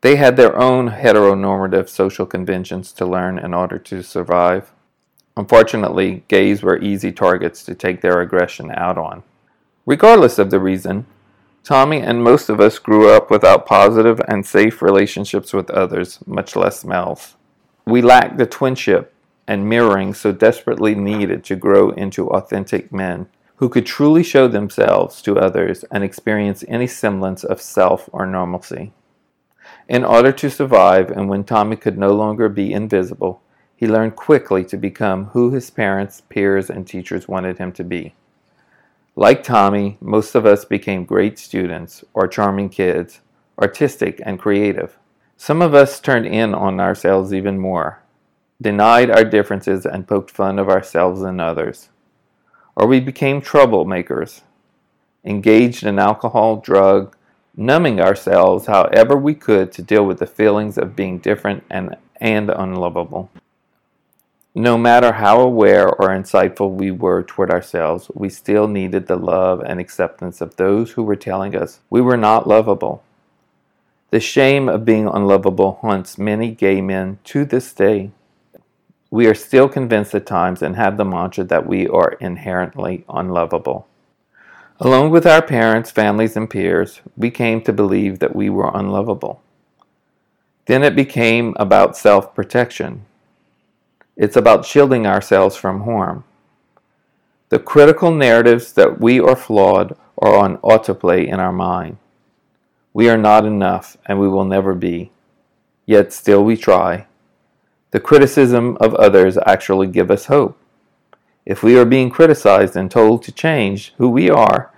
They 0.00 0.16
had 0.16 0.36
their 0.36 0.56
own 0.56 0.90
heteronormative 0.90 1.88
social 1.88 2.26
conventions 2.26 2.92
to 2.92 3.06
learn 3.06 3.38
in 3.38 3.54
order 3.54 3.78
to 3.78 4.02
survive. 4.02 4.70
Unfortunately, 5.36 6.24
gays 6.28 6.62
were 6.62 6.78
easy 6.78 7.10
targets 7.10 7.64
to 7.64 7.74
take 7.74 8.00
their 8.00 8.20
aggression 8.20 8.70
out 8.70 8.98
on. 8.98 9.22
Regardless 9.86 10.38
of 10.38 10.50
the 10.50 10.60
reason, 10.60 11.06
Tommy 11.62 12.00
and 12.00 12.24
most 12.24 12.48
of 12.48 12.60
us 12.60 12.78
grew 12.78 13.10
up 13.10 13.30
without 13.30 13.66
positive 13.66 14.20
and 14.28 14.46
safe 14.46 14.80
relationships 14.80 15.52
with 15.52 15.70
others, 15.70 16.20
much 16.26 16.56
less 16.56 16.84
males. 16.84 17.36
We 17.86 18.00
lacked 18.00 18.38
the 18.38 18.46
twinship 18.46 19.08
and 19.46 19.68
mirroring 19.68 20.14
so 20.14 20.32
desperately 20.32 20.94
needed 20.94 21.44
to 21.44 21.56
grow 21.56 21.90
into 21.90 22.30
authentic 22.30 22.92
men 22.92 23.28
who 23.56 23.68
could 23.68 23.86
truly 23.86 24.22
show 24.22 24.48
themselves 24.48 25.20
to 25.22 25.38
others 25.38 25.84
and 25.90 26.02
experience 26.02 26.64
any 26.66 26.86
semblance 26.86 27.44
of 27.44 27.60
self 27.60 28.08
or 28.12 28.26
normalcy. 28.26 28.92
In 29.88 30.04
order 30.04 30.32
to 30.32 30.50
survive, 30.50 31.10
and 31.10 31.28
when 31.28 31.44
Tommy 31.44 31.76
could 31.76 31.98
no 31.98 32.12
longer 32.12 32.48
be 32.48 32.72
invisible, 32.72 33.42
he 33.76 33.86
learned 33.86 34.16
quickly 34.16 34.64
to 34.64 34.76
become 34.76 35.26
who 35.26 35.50
his 35.50 35.70
parents, 35.70 36.22
peers, 36.22 36.70
and 36.70 36.86
teachers 36.86 37.28
wanted 37.28 37.58
him 37.58 37.70
to 37.72 37.84
be. 37.84 38.14
Like 39.16 39.44
Tommy, 39.44 39.96
most 40.00 40.34
of 40.34 40.44
us 40.44 40.64
became 40.64 41.04
great 41.04 41.38
students 41.38 42.04
or 42.14 42.26
charming 42.26 42.68
kids, 42.68 43.20
artistic 43.60 44.20
and 44.24 44.40
creative. 44.40 44.98
Some 45.36 45.62
of 45.62 45.72
us 45.72 46.00
turned 46.00 46.26
in 46.26 46.52
on 46.52 46.80
ourselves 46.80 47.32
even 47.32 47.60
more, 47.60 48.02
denied 48.60 49.10
our 49.10 49.24
differences 49.24 49.86
and 49.86 50.08
poked 50.08 50.32
fun 50.32 50.58
of 50.58 50.68
ourselves 50.68 51.22
and 51.22 51.40
others. 51.40 51.90
Or 52.74 52.88
we 52.88 52.98
became 52.98 53.40
troublemakers, 53.40 54.40
engaged 55.24 55.84
in 55.84 56.00
alcohol, 56.00 56.56
drug, 56.56 57.16
numbing 57.56 58.00
ourselves 58.00 58.66
however 58.66 59.16
we 59.16 59.34
could 59.34 59.70
to 59.72 59.82
deal 59.82 60.04
with 60.04 60.18
the 60.18 60.26
feelings 60.26 60.76
of 60.76 60.96
being 60.96 61.18
different 61.18 61.62
and, 61.70 61.96
and 62.16 62.50
unlovable. 62.50 63.30
No 64.56 64.78
matter 64.78 65.14
how 65.14 65.40
aware 65.40 65.88
or 65.88 66.10
insightful 66.10 66.70
we 66.70 66.92
were 66.92 67.24
toward 67.24 67.50
ourselves, 67.50 68.08
we 68.14 68.28
still 68.28 68.68
needed 68.68 69.08
the 69.08 69.16
love 69.16 69.60
and 69.60 69.80
acceptance 69.80 70.40
of 70.40 70.54
those 70.54 70.92
who 70.92 71.02
were 71.02 71.16
telling 71.16 71.56
us 71.56 71.80
we 71.90 72.00
were 72.00 72.16
not 72.16 72.46
lovable. 72.46 73.02
The 74.10 74.20
shame 74.20 74.68
of 74.68 74.84
being 74.84 75.08
unlovable 75.08 75.78
haunts 75.80 76.18
many 76.18 76.52
gay 76.52 76.80
men 76.80 77.18
to 77.24 77.44
this 77.44 77.72
day. 77.72 78.12
We 79.10 79.26
are 79.26 79.34
still 79.34 79.68
convinced 79.68 80.14
at 80.14 80.24
times 80.24 80.62
and 80.62 80.76
have 80.76 80.98
the 80.98 81.04
mantra 81.04 81.42
that 81.42 81.66
we 81.66 81.88
are 81.88 82.12
inherently 82.20 83.04
unlovable. 83.08 83.88
Along 84.78 85.10
with 85.10 85.26
our 85.26 85.42
parents, 85.42 85.90
families, 85.90 86.36
and 86.36 86.48
peers, 86.48 87.00
we 87.16 87.32
came 87.32 87.60
to 87.62 87.72
believe 87.72 88.20
that 88.20 88.36
we 88.36 88.50
were 88.50 88.70
unlovable. 88.72 89.42
Then 90.66 90.84
it 90.84 90.94
became 90.94 91.54
about 91.58 91.96
self 91.96 92.36
protection 92.36 93.04
it's 94.16 94.36
about 94.36 94.64
shielding 94.64 95.06
ourselves 95.06 95.56
from 95.56 95.82
harm. 95.82 96.24
The 97.48 97.58
critical 97.58 98.10
narratives 98.10 98.72
that 98.72 99.00
we 99.00 99.20
are 99.20 99.36
flawed 99.36 99.96
are 100.18 100.36
on 100.36 100.58
autoplay 100.58 101.26
in 101.26 101.40
our 101.40 101.52
mind. 101.52 101.98
We 102.92 103.08
are 103.08 103.18
not 103.18 103.44
enough 103.44 103.96
and 104.06 104.20
we 104.20 104.28
will 104.28 104.44
never 104.44 104.74
be. 104.74 105.10
Yet 105.86 106.12
still 106.12 106.44
we 106.44 106.56
try. 106.56 107.06
The 107.90 108.00
criticism 108.00 108.76
of 108.80 108.94
others 108.94 109.36
actually 109.46 109.88
give 109.88 110.10
us 110.10 110.26
hope. 110.26 110.58
If 111.44 111.62
we 111.62 111.78
are 111.78 111.84
being 111.84 112.10
criticized 112.10 112.74
and 112.74 112.90
told 112.90 113.22
to 113.24 113.32
change 113.32 113.92
who 113.98 114.08
we 114.08 114.30
are, 114.30 114.72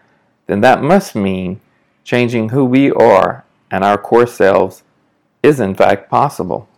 then 0.47 0.61
that 0.63 0.83
must 0.83 1.15
mean 1.15 1.61
changing 2.05 2.51
who 2.51 2.65
we 2.65 2.91
are 2.91 3.45
and 3.71 3.85
our 3.85 3.99
core 3.99 4.27
selves 4.27 4.83
is 5.43 5.61
in 5.61 5.75
fact 5.75 6.11
possible. 6.11 6.69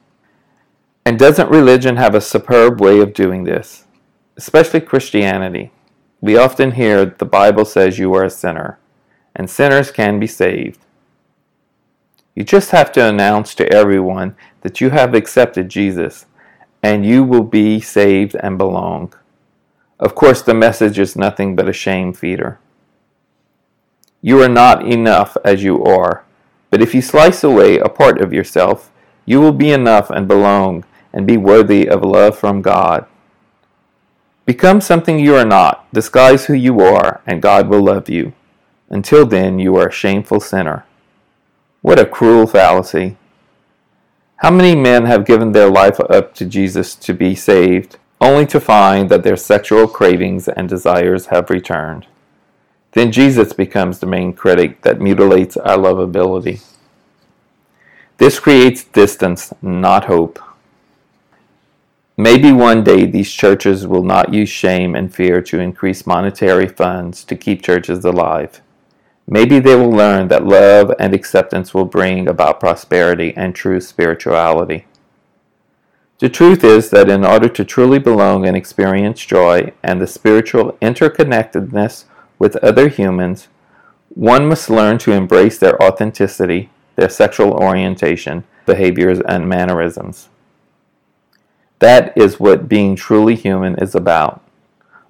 And 1.08 1.18
doesn't 1.18 1.48
religion 1.48 1.96
have 1.96 2.14
a 2.14 2.20
superb 2.20 2.82
way 2.82 3.00
of 3.00 3.14
doing 3.14 3.44
this? 3.44 3.86
Especially 4.36 4.82
Christianity. 4.82 5.72
We 6.20 6.36
often 6.36 6.72
hear 6.72 7.06
the 7.06 7.24
Bible 7.24 7.64
says 7.64 7.98
you 7.98 8.12
are 8.12 8.24
a 8.24 8.28
sinner, 8.28 8.78
and 9.34 9.48
sinners 9.48 9.90
can 9.90 10.20
be 10.20 10.26
saved. 10.26 10.80
You 12.34 12.44
just 12.44 12.72
have 12.72 12.92
to 12.92 13.08
announce 13.08 13.54
to 13.54 13.72
everyone 13.72 14.36
that 14.60 14.82
you 14.82 14.90
have 14.90 15.14
accepted 15.14 15.70
Jesus, 15.70 16.26
and 16.82 17.06
you 17.06 17.24
will 17.24 17.42
be 17.42 17.80
saved 17.80 18.36
and 18.42 18.58
belong. 18.58 19.14
Of 19.98 20.14
course, 20.14 20.42
the 20.42 20.52
message 20.52 20.98
is 20.98 21.16
nothing 21.16 21.56
but 21.56 21.70
a 21.70 21.72
shame 21.72 22.12
feeder. 22.12 22.58
You 24.20 24.42
are 24.42 24.48
not 24.50 24.86
enough 24.86 25.38
as 25.42 25.62
you 25.62 25.82
are, 25.84 26.26
but 26.68 26.82
if 26.82 26.94
you 26.94 27.00
slice 27.00 27.42
away 27.42 27.78
a 27.78 27.88
part 27.88 28.20
of 28.20 28.34
yourself, 28.34 28.92
you 29.24 29.40
will 29.40 29.52
be 29.52 29.70
enough 29.70 30.10
and 30.10 30.28
belong 30.28 30.84
and 31.12 31.26
be 31.26 31.36
worthy 31.36 31.88
of 31.88 32.02
love 32.02 32.38
from 32.38 32.62
God. 32.62 33.06
Become 34.46 34.80
something 34.80 35.18
you 35.18 35.34
are 35.34 35.44
not, 35.44 35.92
disguise 35.92 36.46
who 36.46 36.54
you 36.54 36.80
are, 36.80 37.20
and 37.26 37.42
God 37.42 37.68
will 37.68 37.82
love 37.82 38.08
you. 38.08 38.32
Until 38.88 39.26
then, 39.26 39.58
you 39.58 39.76
are 39.76 39.88
a 39.88 39.92
shameful 39.92 40.40
sinner. 40.40 40.84
What 41.82 41.98
a 41.98 42.06
cruel 42.06 42.46
fallacy. 42.46 43.16
How 44.36 44.50
many 44.50 44.74
men 44.74 45.04
have 45.04 45.26
given 45.26 45.52
their 45.52 45.68
life 45.68 46.00
up 46.00 46.34
to 46.34 46.46
Jesus 46.46 46.94
to 46.94 47.12
be 47.12 47.34
saved, 47.34 47.98
only 48.20 48.46
to 48.46 48.60
find 48.60 49.10
that 49.10 49.22
their 49.22 49.36
sexual 49.36 49.86
cravings 49.86 50.48
and 50.48 50.68
desires 50.68 51.26
have 51.26 51.50
returned? 51.50 52.06
then 52.92 53.12
Jesus 53.12 53.52
becomes 53.52 53.98
the 53.98 54.06
main 54.06 54.32
critic 54.32 54.82
that 54.82 55.00
mutilates 55.00 55.56
our 55.56 55.76
lovability. 55.76 56.64
This 58.16 58.40
creates 58.40 58.82
distance, 58.84 59.52
not 59.62 60.06
hope. 60.06 60.40
Maybe 62.20 62.50
one 62.50 62.82
day 62.82 63.06
these 63.06 63.30
churches 63.30 63.86
will 63.86 64.02
not 64.02 64.34
use 64.34 64.48
shame 64.48 64.96
and 64.96 65.14
fear 65.14 65.40
to 65.42 65.60
increase 65.60 66.04
monetary 66.04 66.66
funds 66.66 67.22
to 67.22 67.36
keep 67.36 67.62
churches 67.62 68.04
alive. 68.04 68.60
Maybe 69.28 69.60
they 69.60 69.76
will 69.76 69.92
learn 69.92 70.26
that 70.26 70.44
love 70.44 70.92
and 70.98 71.14
acceptance 71.14 71.72
will 71.72 71.84
bring 71.84 72.26
about 72.26 72.58
prosperity 72.58 73.32
and 73.36 73.54
true 73.54 73.80
spirituality. 73.80 74.86
The 76.18 76.28
truth 76.28 76.64
is 76.64 76.90
that 76.90 77.08
in 77.08 77.24
order 77.24 77.48
to 77.50 77.64
truly 77.64 78.00
belong 78.00 78.48
and 78.48 78.56
experience 78.56 79.24
joy 79.24 79.72
and 79.84 80.00
the 80.00 80.08
spiritual 80.08 80.72
interconnectedness 80.82 82.06
with 82.36 82.56
other 82.56 82.88
humans, 82.88 83.46
one 84.08 84.48
must 84.48 84.70
learn 84.70 84.98
to 84.98 85.12
embrace 85.12 85.60
their 85.60 85.80
authenticity, 85.80 86.70
their 86.96 87.10
sexual 87.10 87.52
orientation, 87.52 88.42
behaviors, 88.66 89.20
and 89.20 89.48
mannerisms. 89.48 90.30
That 91.78 92.16
is 92.16 92.40
what 92.40 92.68
being 92.68 92.96
truly 92.96 93.36
human 93.36 93.76
is 93.78 93.94
about. 93.94 94.42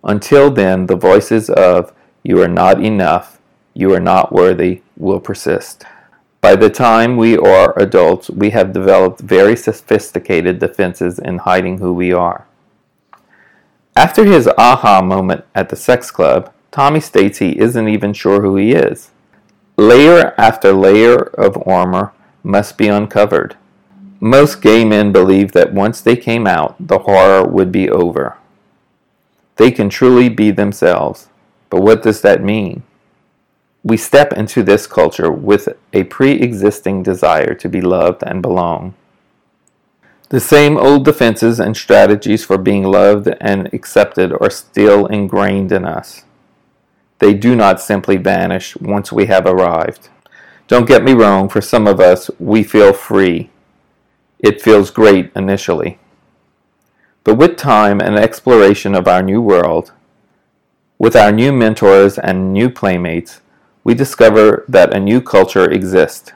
Until 0.04 0.50
then, 0.50 0.86
the 0.86 0.96
voices 0.96 1.48
of, 1.50 1.92
you 2.22 2.42
are 2.42 2.48
not 2.48 2.82
enough, 2.82 3.38
you 3.74 3.92
are 3.94 4.00
not 4.00 4.32
worthy, 4.32 4.82
will 4.96 5.20
persist. 5.20 5.84
By 6.40 6.56
the 6.56 6.70
time 6.70 7.16
we 7.16 7.36
are 7.36 7.76
adults, 7.78 8.30
we 8.30 8.50
have 8.50 8.72
developed 8.72 9.20
very 9.20 9.56
sophisticated 9.56 10.58
defenses 10.58 11.18
in 11.18 11.38
hiding 11.38 11.78
who 11.78 11.92
we 11.92 12.12
are. 12.12 12.46
After 13.96 14.24
his 14.24 14.48
aha 14.56 15.02
moment 15.02 15.44
at 15.54 15.70
the 15.70 15.76
sex 15.76 16.10
club, 16.10 16.52
Tommy 16.70 17.00
states 17.00 17.38
he 17.38 17.58
isn't 17.58 17.88
even 17.88 18.12
sure 18.12 18.42
who 18.42 18.56
he 18.56 18.72
is. 18.72 19.10
Layer 19.76 20.34
after 20.38 20.72
layer 20.72 21.16
of 21.16 21.60
armor 21.66 22.12
must 22.44 22.78
be 22.78 22.88
uncovered. 22.88 23.56
Most 24.20 24.60
gay 24.60 24.84
men 24.84 25.12
believe 25.12 25.52
that 25.52 25.72
once 25.72 26.00
they 26.00 26.16
came 26.16 26.46
out, 26.46 26.74
the 26.80 27.00
horror 27.00 27.46
would 27.46 27.70
be 27.70 27.88
over. 27.88 28.36
They 29.56 29.70
can 29.70 29.88
truly 29.88 30.28
be 30.28 30.50
themselves. 30.50 31.28
But 31.70 31.82
what 31.82 32.02
does 32.02 32.20
that 32.22 32.42
mean? 32.42 32.82
We 33.84 33.96
step 33.96 34.32
into 34.32 34.62
this 34.62 34.86
culture 34.86 35.30
with 35.30 35.68
a 35.92 36.04
pre 36.04 36.32
existing 36.32 37.02
desire 37.04 37.54
to 37.54 37.68
be 37.68 37.80
loved 37.80 38.22
and 38.24 38.42
belong. 38.42 38.94
The 40.30 40.40
same 40.40 40.76
old 40.76 41.04
defenses 41.04 41.58
and 41.58 41.76
strategies 41.76 42.44
for 42.44 42.58
being 42.58 42.84
loved 42.84 43.28
and 43.40 43.72
accepted 43.72 44.32
are 44.32 44.50
still 44.50 45.06
ingrained 45.06 45.72
in 45.72 45.84
us. 45.84 46.24
They 47.18 47.34
do 47.34 47.56
not 47.56 47.80
simply 47.80 48.16
vanish 48.16 48.76
once 48.76 49.10
we 49.10 49.26
have 49.26 49.46
arrived. 49.46 50.08
Don't 50.66 50.86
get 50.86 51.02
me 51.02 51.12
wrong, 51.12 51.48
for 51.48 51.60
some 51.60 51.86
of 51.86 51.98
us, 51.98 52.30
we 52.38 52.62
feel 52.62 52.92
free. 52.92 53.50
It 54.38 54.62
feels 54.62 54.90
great 54.90 55.32
initially. 55.34 55.98
But 57.24 57.36
with 57.36 57.56
time 57.56 58.00
and 58.00 58.16
exploration 58.16 58.94
of 58.94 59.08
our 59.08 59.22
new 59.22 59.42
world, 59.42 59.92
with 60.98 61.14
our 61.14 61.32
new 61.32 61.52
mentors 61.52 62.18
and 62.18 62.52
new 62.52 62.70
playmates, 62.70 63.40
we 63.84 63.94
discover 63.94 64.64
that 64.68 64.94
a 64.94 65.00
new 65.00 65.20
culture 65.20 65.70
exists. 65.70 66.32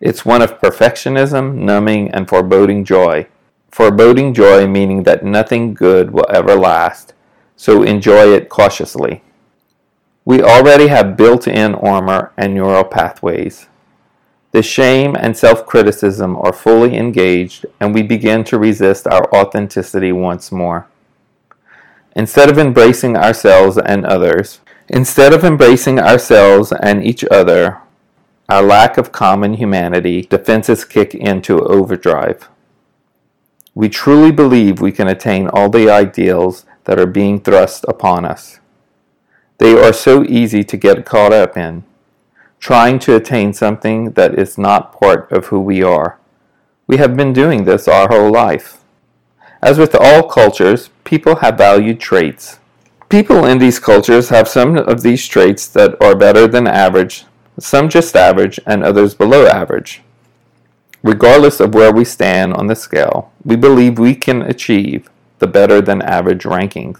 It's 0.00 0.24
one 0.24 0.42
of 0.42 0.60
perfectionism, 0.60 1.54
numbing, 1.54 2.10
and 2.10 2.28
foreboding 2.28 2.84
joy. 2.84 3.28
Foreboding 3.70 4.34
joy 4.34 4.66
meaning 4.66 5.04
that 5.04 5.24
nothing 5.24 5.74
good 5.74 6.10
will 6.10 6.26
ever 6.30 6.54
last, 6.54 7.14
so 7.56 7.82
enjoy 7.82 8.32
it 8.32 8.48
cautiously. 8.48 9.22
We 10.24 10.42
already 10.42 10.88
have 10.88 11.16
built 11.16 11.46
in 11.46 11.74
armor 11.74 12.32
and 12.36 12.54
neural 12.54 12.84
pathways. 12.84 13.68
The 14.52 14.62
shame 14.62 15.16
and 15.18 15.36
self 15.36 15.66
criticism 15.66 16.36
are 16.36 16.52
fully 16.52 16.96
engaged, 16.96 17.66
and 17.80 17.94
we 17.94 18.02
begin 18.02 18.44
to 18.44 18.58
resist 18.58 19.06
our 19.06 19.32
authenticity 19.34 20.12
once 20.12 20.50
more. 20.50 20.86
Instead 22.14 22.50
of 22.50 22.58
embracing 22.58 23.16
ourselves 23.16 23.76
and 23.76 24.06
others, 24.06 24.60
Instead 24.88 25.32
of 25.32 25.42
embracing 25.42 25.98
ourselves 25.98 26.72
and 26.80 27.04
each 27.04 27.24
other, 27.24 27.80
our 28.48 28.62
lack 28.62 28.96
of 28.96 29.10
common 29.10 29.54
humanity 29.54 30.22
defenses 30.22 30.84
kick 30.84 31.12
into 31.12 31.60
overdrive. 31.64 32.48
We 33.74 33.88
truly 33.88 34.30
believe 34.30 34.80
we 34.80 34.92
can 34.92 35.08
attain 35.08 35.48
all 35.48 35.68
the 35.68 35.90
ideals 35.90 36.64
that 36.84 37.00
are 37.00 37.06
being 37.06 37.40
thrust 37.40 37.84
upon 37.88 38.24
us. 38.24 38.60
They 39.58 39.72
are 39.76 39.92
so 39.92 40.22
easy 40.22 40.62
to 40.62 40.76
get 40.76 41.04
caught 41.04 41.32
up 41.32 41.56
in, 41.56 41.82
trying 42.58 42.98
to 43.00 43.16
attain 43.16 43.52
something 43.52 44.12
that 44.12 44.38
is 44.38 44.58
not 44.58 44.98
part 44.98 45.30
of 45.30 45.46
who 45.46 45.60
we 45.60 45.82
are. 45.82 46.18
We 46.86 46.96
have 46.98 47.16
been 47.16 47.32
doing 47.32 47.64
this 47.64 47.88
our 47.88 48.08
whole 48.08 48.30
life. 48.30 48.78
As 49.62 49.78
with 49.78 49.94
all 49.94 50.28
cultures, 50.28 50.90
people 51.04 51.36
have 51.36 51.58
valued 51.58 52.00
traits 52.00 52.58
People 53.08 53.44
in 53.44 53.58
these 53.58 53.78
cultures 53.78 54.30
have 54.30 54.48
some 54.48 54.76
of 54.76 55.02
these 55.02 55.28
traits 55.28 55.68
that 55.68 55.94
are 56.02 56.16
better 56.16 56.48
than 56.48 56.66
average, 56.66 57.24
some 57.56 57.88
just 57.88 58.16
average, 58.16 58.58
and 58.66 58.82
others 58.82 59.14
below 59.14 59.46
average. 59.46 60.02
Regardless 61.04 61.60
of 61.60 61.72
where 61.72 61.92
we 61.92 62.04
stand 62.04 62.52
on 62.54 62.66
the 62.66 62.74
scale, 62.74 63.30
we 63.44 63.54
believe 63.54 64.00
we 64.00 64.16
can 64.16 64.42
achieve 64.42 65.08
the 65.38 65.46
better 65.46 65.80
than 65.80 66.02
average 66.02 66.42
rankings. 66.42 66.98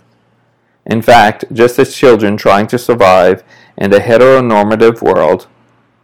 In 0.86 1.02
fact, 1.02 1.44
just 1.52 1.78
as 1.78 1.94
children 1.94 2.36
trying 2.36 2.68
to 2.68 2.78
survive 2.78 3.42
in 3.76 3.92
a 3.92 3.98
heteronormative 3.98 5.02
world, 5.02 5.46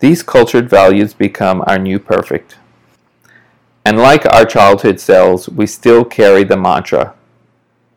these 0.01 0.23
cultured 0.23 0.69
values 0.69 1.15
become 1.15 1.63
our 1.67 1.79
new 1.79 1.99
perfect. 1.99 2.57
And 3.85 3.99
like 3.99 4.27
our 4.27 4.45
childhood 4.45 5.01
selves, 5.01 5.49
we 5.49 5.67
still 5.67 6.05
carry 6.05 6.45
the 6.45 6.57
mantra 6.57 7.15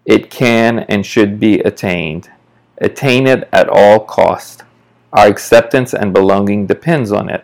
it 0.06 0.30
can 0.30 0.80
and 0.80 1.06
should 1.06 1.40
be 1.40 1.60
attained. 1.62 2.30
Attain 2.78 3.26
it 3.26 3.50
at 3.52 3.68
all 3.68 4.00
cost. 4.00 4.64
Our 5.12 5.28
acceptance 5.28 5.94
and 5.94 6.14
belonging 6.14 6.68
depends 6.68 7.12
on 7.12 7.30
it. 7.30 7.44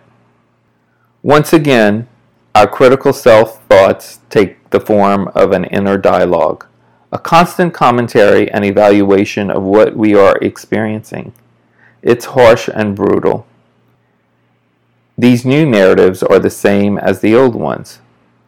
Once 1.24 1.54
again, 1.54 2.08
our 2.54 2.68
critical 2.68 3.14
self 3.14 3.64
thoughts 3.66 4.20
take 4.30 4.70
the 4.70 4.80
form 4.80 5.30
of 5.30 5.52
an 5.52 5.66
inner 5.66 5.98
dialogue, 5.98 6.68
a 7.12 7.20
constant 7.20 7.74
commentary 7.74 8.50
and 8.52 8.64
evaluation 8.64 9.52
of 9.52 9.64
what 9.64 9.96
we 9.96 10.16
are 10.16 10.38
experiencing. 10.38 11.34
It's 12.02 12.26
harsh 12.26 12.70
and 12.74 12.96
brutal. 12.96 13.46
These 15.18 15.46
new 15.46 15.66
narratives 15.66 16.24
are 16.24 16.40
the 16.40 16.50
same 16.50 16.98
as 16.98 17.20
the 17.20 17.36
old 17.36 17.54
ones. 17.54 18.00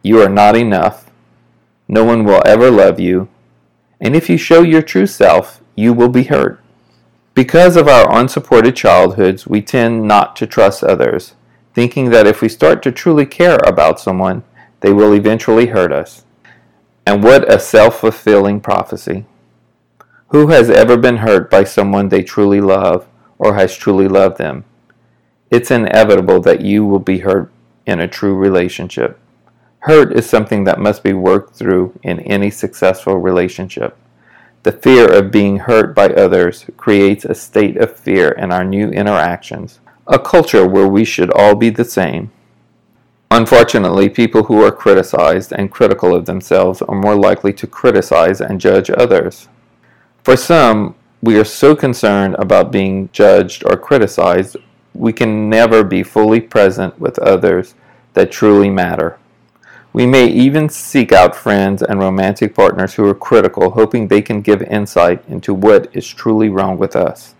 You 0.02 0.20
are 0.22 0.30
not 0.30 0.56
enough. 0.56 1.10
No 1.86 2.04
one 2.04 2.24
will 2.24 2.42
ever 2.46 2.70
love 2.70 2.98
you. 2.98 3.28
And 4.00 4.16
if 4.16 4.28
you 4.28 4.36
show 4.36 4.62
your 4.62 4.82
true 4.82 5.06
self, 5.06 5.60
you 5.76 5.92
will 5.92 6.08
be 6.08 6.24
hurt. 6.24 6.60
Because 7.34 7.76
of 7.76 7.86
our 7.86 8.12
unsupported 8.18 8.76
childhoods, 8.76 9.46
we 9.46 9.60
tend 9.60 10.08
not 10.08 10.36
to 10.36 10.46
trust 10.46 10.82
others, 10.82 11.34
thinking 11.74 12.10
that 12.10 12.26
if 12.26 12.40
we 12.40 12.48
start 12.48 12.82
to 12.82 12.92
truly 12.92 13.26
care 13.26 13.58
about 13.66 14.00
someone, 14.00 14.42
they 14.80 14.92
will 14.92 15.12
eventually 15.12 15.66
hurt 15.66 15.92
us. 15.92 16.23
And 17.06 17.22
what 17.22 17.52
a 17.52 17.60
self 17.60 18.00
fulfilling 18.00 18.60
prophecy. 18.60 19.26
Who 20.28 20.48
has 20.48 20.70
ever 20.70 20.96
been 20.96 21.18
hurt 21.18 21.50
by 21.50 21.64
someone 21.64 22.08
they 22.08 22.22
truly 22.22 22.60
love 22.60 23.06
or 23.38 23.54
has 23.54 23.76
truly 23.76 24.08
loved 24.08 24.38
them? 24.38 24.64
It's 25.50 25.70
inevitable 25.70 26.40
that 26.40 26.62
you 26.62 26.84
will 26.84 26.98
be 26.98 27.18
hurt 27.18 27.52
in 27.86 28.00
a 28.00 28.08
true 28.08 28.34
relationship. 28.34 29.18
Hurt 29.80 30.16
is 30.16 30.28
something 30.28 30.64
that 30.64 30.80
must 30.80 31.02
be 31.02 31.12
worked 31.12 31.54
through 31.54 31.98
in 32.02 32.20
any 32.20 32.50
successful 32.50 33.18
relationship. 33.18 33.96
The 34.62 34.72
fear 34.72 35.06
of 35.12 35.30
being 35.30 35.58
hurt 35.58 35.94
by 35.94 36.06
others 36.06 36.64
creates 36.78 37.26
a 37.26 37.34
state 37.34 37.76
of 37.76 37.94
fear 37.94 38.30
in 38.30 38.50
our 38.50 38.64
new 38.64 38.88
interactions, 38.88 39.80
a 40.06 40.18
culture 40.18 40.66
where 40.66 40.88
we 40.88 41.04
should 41.04 41.30
all 41.30 41.54
be 41.54 41.68
the 41.68 41.84
same. 41.84 42.32
Unfortunately, 43.36 44.08
people 44.08 44.44
who 44.44 44.62
are 44.62 44.70
criticized 44.70 45.52
and 45.52 45.68
critical 45.68 46.14
of 46.14 46.24
themselves 46.24 46.80
are 46.82 46.94
more 46.94 47.16
likely 47.16 47.52
to 47.54 47.66
criticize 47.66 48.40
and 48.40 48.60
judge 48.60 48.90
others. 48.90 49.48
For 50.22 50.36
some, 50.36 50.94
we 51.20 51.36
are 51.36 51.44
so 51.44 51.74
concerned 51.74 52.36
about 52.38 52.70
being 52.70 53.08
judged 53.10 53.64
or 53.66 53.76
criticized, 53.76 54.56
we 54.94 55.12
can 55.12 55.50
never 55.50 55.82
be 55.82 56.04
fully 56.04 56.40
present 56.40 56.96
with 57.00 57.18
others 57.18 57.74
that 58.12 58.30
truly 58.30 58.70
matter. 58.70 59.18
We 59.92 60.06
may 60.06 60.28
even 60.28 60.68
seek 60.68 61.10
out 61.10 61.34
friends 61.34 61.82
and 61.82 61.98
romantic 61.98 62.54
partners 62.54 62.94
who 62.94 63.04
are 63.08 63.16
critical, 63.16 63.70
hoping 63.70 64.06
they 64.06 64.22
can 64.22 64.42
give 64.42 64.62
insight 64.62 65.24
into 65.26 65.52
what 65.52 65.88
is 65.92 66.06
truly 66.06 66.50
wrong 66.50 66.78
with 66.78 66.94
us. 66.94 67.33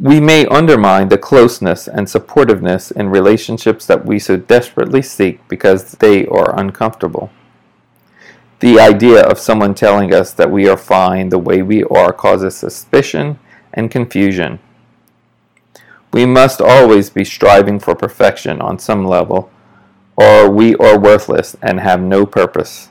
We 0.00 0.18
may 0.18 0.44
undermine 0.46 1.08
the 1.08 1.18
closeness 1.18 1.86
and 1.86 2.08
supportiveness 2.08 2.90
in 2.90 3.10
relationships 3.10 3.86
that 3.86 4.04
we 4.04 4.18
so 4.18 4.36
desperately 4.36 5.02
seek 5.02 5.46
because 5.46 5.92
they 5.92 6.26
are 6.26 6.58
uncomfortable. 6.58 7.30
The 8.58 8.80
idea 8.80 9.22
of 9.22 9.38
someone 9.38 9.74
telling 9.74 10.12
us 10.12 10.32
that 10.32 10.50
we 10.50 10.68
are 10.68 10.76
fine 10.76 11.28
the 11.28 11.38
way 11.38 11.62
we 11.62 11.84
are 11.84 12.12
causes 12.12 12.56
suspicion 12.56 13.38
and 13.72 13.90
confusion. 13.90 14.58
We 16.12 16.26
must 16.26 16.60
always 16.60 17.10
be 17.10 17.24
striving 17.24 17.78
for 17.78 17.94
perfection 17.94 18.60
on 18.60 18.80
some 18.80 19.04
level, 19.04 19.50
or 20.16 20.50
we 20.50 20.74
are 20.76 20.98
worthless 20.98 21.56
and 21.62 21.78
have 21.78 22.00
no 22.00 22.26
purpose. 22.26 22.88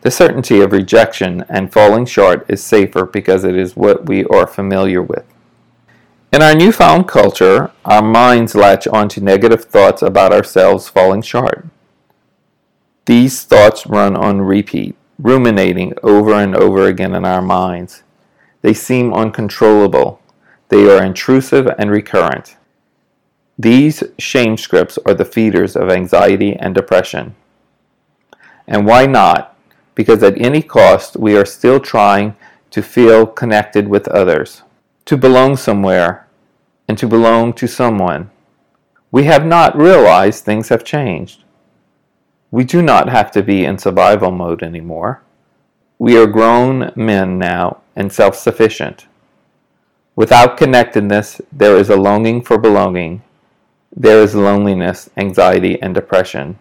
The 0.00 0.10
certainty 0.10 0.60
of 0.60 0.72
rejection 0.72 1.44
and 1.48 1.72
falling 1.72 2.06
short 2.06 2.44
is 2.48 2.64
safer 2.64 3.04
because 3.04 3.44
it 3.44 3.56
is 3.56 3.76
what 3.76 4.06
we 4.06 4.24
are 4.24 4.46
familiar 4.46 5.02
with. 5.02 5.24
In 6.32 6.42
our 6.42 6.54
newfound 6.54 7.06
culture, 7.06 7.70
our 7.84 8.02
minds 8.02 8.56
latch 8.56 8.88
onto 8.88 9.20
negative 9.20 9.64
thoughts 9.64 10.02
about 10.02 10.32
ourselves 10.32 10.88
falling 10.88 11.22
short. 11.22 11.66
These 13.06 13.44
thoughts 13.44 13.86
run 13.86 14.16
on 14.16 14.42
repeat, 14.42 14.96
ruminating 15.18 15.94
over 16.02 16.34
and 16.34 16.56
over 16.56 16.88
again 16.88 17.14
in 17.14 17.24
our 17.24 17.40
minds. 17.40 18.02
They 18.62 18.74
seem 18.74 19.14
uncontrollable. 19.14 20.20
They 20.68 20.90
are 20.90 21.04
intrusive 21.04 21.68
and 21.78 21.92
recurrent. 21.92 22.56
These 23.56 24.02
shame 24.18 24.56
scripts 24.56 24.98
are 25.06 25.14
the 25.14 25.24
feeders 25.24 25.76
of 25.76 25.88
anxiety 25.88 26.56
and 26.56 26.74
depression. 26.74 27.36
And 28.66 28.84
why 28.84 29.06
not? 29.06 29.56
Because 29.94 30.24
at 30.24 30.38
any 30.40 30.60
cost, 30.60 31.16
we 31.16 31.36
are 31.36 31.46
still 31.46 31.78
trying 31.78 32.34
to 32.70 32.82
feel 32.82 33.26
connected 33.26 33.86
with 33.86 34.08
others, 34.08 34.62
to 35.06 35.16
belong 35.16 35.56
somewhere, 35.56 36.26
and 36.88 36.98
to 36.98 37.06
belong 37.06 37.52
to 37.52 37.66
someone. 37.68 38.30
We 39.12 39.24
have 39.24 39.46
not 39.46 39.78
realized 39.78 40.44
things 40.44 40.68
have 40.68 40.84
changed. 40.84 41.44
We 42.50 42.64
do 42.64 42.82
not 42.82 43.08
have 43.08 43.30
to 43.32 43.42
be 43.42 43.64
in 43.64 43.78
survival 43.78 44.32
mode 44.32 44.64
anymore. 44.64 45.22
We 45.98 46.18
are 46.18 46.26
grown 46.26 46.92
men 46.96 47.38
now 47.38 47.82
and 47.94 48.12
self 48.12 48.34
sufficient. 48.34 49.06
Without 50.16 50.56
connectedness, 50.56 51.40
there 51.52 51.76
is 51.76 51.88
a 51.88 51.96
longing 51.96 52.42
for 52.42 52.58
belonging. 52.58 53.22
There 53.94 54.20
is 54.20 54.34
loneliness, 54.34 55.08
anxiety, 55.16 55.80
and 55.80 55.94
depression. 55.94 56.58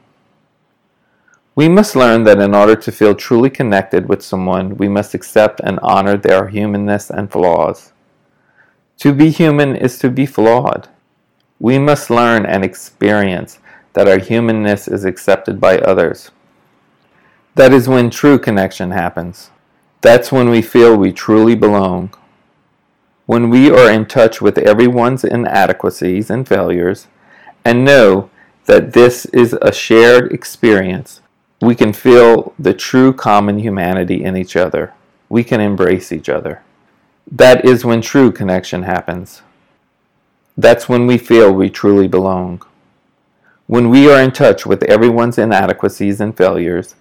We 1.56 1.68
must 1.68 1.96
learn 1.96 2.26
that 2.26 2.40
in 2.40 2.54
order 2.54 2.76
to 2.76 2.92
feel 2.92 3.16
truly 3.16 3.50
connected 3.50 4.08
with 4.08 4.22
someone, 4.22 4.78
we 4.78 4.88
must 4.88 5.16
accept 5.16 5.62
and 5.64 5.80
honor 5.82 6.16
their 6.16 6.48
humanness 6.50 7.10
and 7.10 7.32
flaws. 7.32 7.94
To 9.00 9.14
be 9.14 9.30
human 9.30 9.76
is 9.76 10.00
to 10.00 10.10
be 10.10 10.26
flawed. 10.26 10.88
We 11.60 11.80
must 11.80 12.10
learn 12.10 12.46
and 12.46 12.64
experience 12.64 13.60
that 13.94 14.08
our 14.08 14.20
humanness 14.20 14.88
is 14.88 15.06
accepted 15.06 15.60
by 15.60 15.80
others. 15.80 16.32
That 17.56 17.72
is 17.72 17.88
when 17.88 18.10
true 18.10 18.38
connection 18.38 18.92
happens. 18.92 19.52
That's 20.02 20.32
when 20.32 20.50
we 20.50 20.62
feel 20.62 20.96
we 20.96 21.12
truly 21.12 21.56
belong. 21.56 22.14
When 23.26 23.50
we 23.50 23.72
are 23.72 23.90
in 23.90 24.06
touch 24.06 24.42
with 24.42 24.58
everyone's 24.58 25.24
inadequacies 25.24 26.30
and 26.30 26.48
failures 26.48 27.08
and 27.64 27.86
know 27.86 28.30
that 28.66 28.94
this 28.94 29.26
is 29.28 29.58
a 29.62 29.72
shared 29.72 30.32
experience, 30.32 31.22
we 31.62 31.76
can 31.76 31.94
feel 31.94 32.54
the 32.60 32.74
true 32.74 33.14
common 33.14 33.60
humanity 33.60 34.24
in 34.24 34.36
each 34.36 34.56
other. 34.56 34.94
We 35.30 35.44
can 35.44 35.62
embrace 35.62 36.12
each 36.12 36.30
other. 36.30 36.62
That 37.32 37.66
is 37.66 37.84
when 37.84 38.02
true 38.02 38.32
connection 38.32 38.84
happens. 38.84 39.42
That's 40.58 40.88
when 40.88 41.08
we 41.08 41.18
feel 41.18 41.52
we 41.52 41.70
truly 41.70 42.08
belong. 42.08 42.62
When 43.68 43.90
we 43.90 44.12
are 44.12 44.22
in 44.22 44.32
touch 44.32 44.66
with 44.66 44.84
everyone's 44.84 45.38
inadequacies 45.38 46.22
and 46.22 46.38
failures 46.38 46.96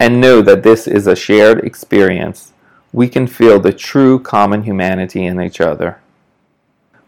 and 0.00 0.20
know 0.20 0.40
that 0.42 0.62
this 0.62 0.88
is 0.88 1.06
a 1.06 1.14
shared 1.14 1.58
experience, 1.64 2.52
we 2.92 3.06
can 3.06 3.26
feel 3.26 3.60
the 3.60 3.72
true 3.72 4.18
common 4.18 4.62
humanity 4.62 5.26
in 5.26 5.40
each 5.40 5.60
other. 5.60 6.00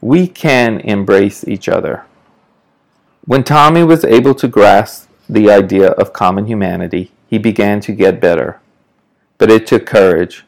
We 0.03 0.29
can 0.29 0.81
embrace 0.81 1.49
each 1.49 1.69
other. 1.69 2.05
When 3.25 3.45
Tommy 3.45 3.83
was 3.83 4.05
able 4.05 4.35
to 4.35 4.47
grasp 4.47 5.09
the 5.29 5.51
idea 5.51 5.93
of 5.93 6.13
common 6.13 6.47
humanity, 6.47 7.13
he 7.29 7.39
began 7.39 7.81
to 7.81 7.93
get 7.93 8.21
better. 8.21 8.61
But 9.39 9.51
it 9.51 9.67
took 9.67 9.87
courage. 9.87 10.45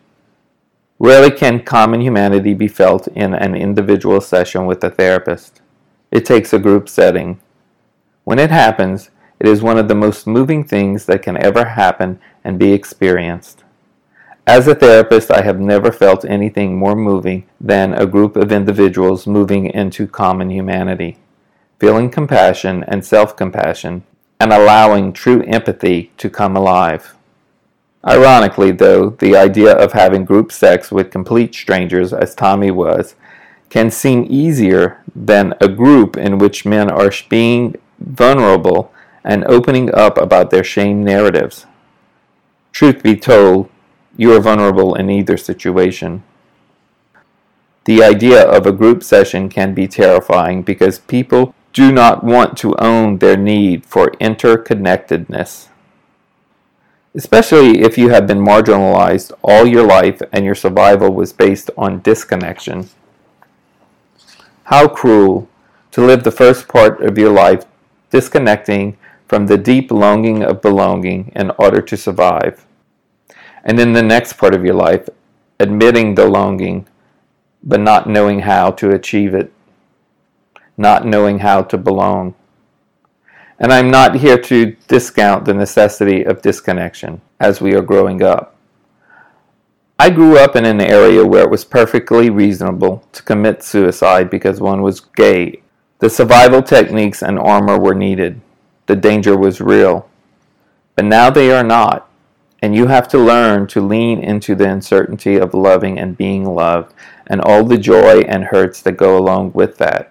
Rarely 1.01 1.33
can 1.33 1.65
common 1.65 2.01
humanity 2.03 2.55
be 2.55 2.69
felt 2.69 3.09
in 3.09 3.35
an 3.35 3.57
individual 3.57 4.21
session 4.21 4.67
with 4.67 4.85
a 4.85 4.91
therapist. 4.91 5.61
It 6.13 6.25
takes 6.25 6.53
a 6.53 6.59
group 6.59 6.89
setting 6.89 7.41
when 8.25 8.39
it 8.39 8.51
happens, 8.51 9.11
it 9.41 9.49
is 9.49 9.63
one 9.63 9.79
of 9.79 9.89
the 9.89 9.95
most 9.95 10.27
moving 10.27 10.63
things 10.63 11.07
that 11.07 11.23
can 11.23 11.37
ever 11.37 11.65
happen 11.65 12.21
and 12.45 12.59
be 12.59 12.73
experienced. 12.73 13.65
As 14.47 14.69
a 14.69 14.75
therapist, 14.75 15.31
I 15.31 15.43
have 15.43 15.59
never 15.59 15.91
felt 15.91 16.25
anything 16.25 16.79
more 16.79 16.95
moving 16.95 17.47
than 17.61 17.93
a 17.95 18.07
group 18.07 18.37
of 18.37 18.53
individuals 18.53 19.27
moving 19.27 19.67
into 19.67 20.07
common 20.07 20.51
humanity, 20.51 21.19
feeling 21.79 22.11
compassion 22.11 22.85
and 22.87 23.05
self 23.05 23.37
compassion, 23.37 24.05
and 24.39 24.53
allowing 24.53 25.13
true 25.13 25.43
empathy 25.43 26.13
to 26.19 26.29
come 26.29 26.57
alive. 26.57 27.17
Ironically, 28.07 28.71
though, 28.71 29.11
the 29.11 29.37
idea 29.37 29.77
of 29.77 29.93
having 29.93 30.25
group 30.25 30.53
sex 30.53 30.91
with 30.91 31.11
complete 31.11 31.55
strangers, 31.55 32.13
as 32.13 32.35
Tommy 32.35 32.71
was, 32.71 33.15
can 33.69 33.91
seem 33.91 34.27
easier 34.29 35.03
than 35.15 35.55
a 35.61 35.69
group 35.69 36.17
in 36.17 36.39
which 36.39 36.65
men 36.65 36.91
are 36.91 37.13
being 37.29 37.77
vulnerable, 37.99 38.93
and 39.23 39.45
opening 39.45 39.95
up 39.95 40.17
about 40.17 40.51
their 40.51 40.65
shame 40.65 41.05
narratives. 41.05 41.67
Truth 42.73 43.03
be 43.03 43.17
told, 43.17 43.69
you 44.17 44.33
are 44.33 44.41
vulnerable 44.41 44.95
in 44.95 45.11
either 45.11 45.37
situation. 45.37 46.23
The 47.85 48.03
idea 48.03 48.43
of 48.43 48.67
a 48.67 48.73
group 48.73 49.03
session 49.03 49.49
can 49.49 49.75
be 49.75 49.89
terrifying 49.89 50.63
because 50.63 50.99
people 50.99 51.55
do 51.73 51.93
not 51.93 52.25
want 52.25 52.57
to 52.59 52.75
own 52.77 53.19
their 53.19 53.37
need 53.37 53.85
for 53.87 54.11
interconnectedness. 54.13 55.70
Especially 57.15 57.81
if 57.81 57.99
you 57.99 58.11
have 58.11 58.27
been 58.27 58.39
marginalized 58.39 59.33
all 59.43 59.67
your 59.67 59.85
life 59.85 60.23
and 60.33 60.45
your 60.45 60.55
survival 60.55 61.13
was 61.13 61.33
based 61.33 61.71
on 61.77 62.01
disconnection. 62.01 62.89
How 64.65 64.87
cruel 64.87 65.49
to 65.91 66.07
live 66.07 66.23
the 66.23 66.31
first 66.31 66.69
part 66.69 67.03
of 67.03 67.19
your 67.19 67.33
life 67.33 67.65
disconnecting 68.11 68.97
from 69.27 69.47
the 69.47 69.59
deep 69.59 69.91
longing 69.91 70.43
of 70.43 70.63
belonging 70.63 71.33
in 71.35 71.51
order 71.59 71.81
to 71.81 71.97
survive. 71.97 72.65
And 73.65 73.79
in 73.81 73.93
the 73.93 74.03
next 74.03 74.35
part 74.35 74.55
of 74.55 74.65
your 74.65 74.75
life, 74.75 75.09
admitting 75.59 76.15
the 76.15 76.27
longing, 76.27 76.87
but 77.63 77.81
not 77.81 78.09
knowing 78.09 78.41
how 78.41 78.71
to 78.73 78.91
achieve 78.91 79.35
it, 79.35 79.53
not 80.77 81.07
knowing 81.07 81.41
how 81.41 81.63
to 81.63 81.77
belong. 81.77 82.35
And 83.61 83.73
I'm 83.73 83.91
not 83.91 84.17
here 84.17 84.39
to 84.39 84.75
discount 84.89 85.45
the 85.45 85.55
necessity 85.55 86.25
of 86.25 86.43
disconnection 86.43 87.21
as 87.39 87.61
we 87.61 87.75
are 87.75 87.83
growing 87.83 88.23
up. 88.23 88.57
I 89.99 90.11
grew 90.11 90.39
up 90.39 90.57
in 90.57 90.65
an 90.65 90.81
area 90.81 91.25
where 91.25 91.45
it 91.45 91.51
was 91.51 91.65
perfectly 91.65 92.31
reasonable 92.31 93.05
to 93.13 93.23
commit 93.23 93.63
suicide 93.63 94.31
because 94.31 94.59
one 94.61 94.81
was 94.81 95.01
gay 95.01 95.61
the 96.01 96.09
survival 96.09 96.63
techniques 96.63 97.23
and 97.23 97.39
armor 97.39 97.79
were 97.79 97.95
needed. 97.95 98.41
The 98.87 98.97
danger 98.97 99.37
was 99.37 99.61
real. 99.61 100.09
But 100.97 101.05
now 101.05 101.29
they 101.29 101.51
are 101.53 101.63
not, 101.63 102.09
and 102.63 102.75
you 102.75 102.87
have 102.87 103.07
to 103.09 103.19
learn 103.19 103.67
to 103.69 103.83
lean 103.83 104.19
into 104.19 104.55
the 104.55 104.69
uncertainty 104.69 105.37
of 105.37 105.53
loving 105.53 105.99
and 105.99 106.17
being 106.17 106.47
loved 106.47 106.95
and 107.27 107.41
all 107.43 107.65
the 107.65 107.77
joy 107.77 108.21
and 108.21 108.45
hurts 108.45 108.81
that 108.83 108.93
go 108.93 109.17
along 109.17 109.53
with 109.53 109.77
that. 109.77 110.11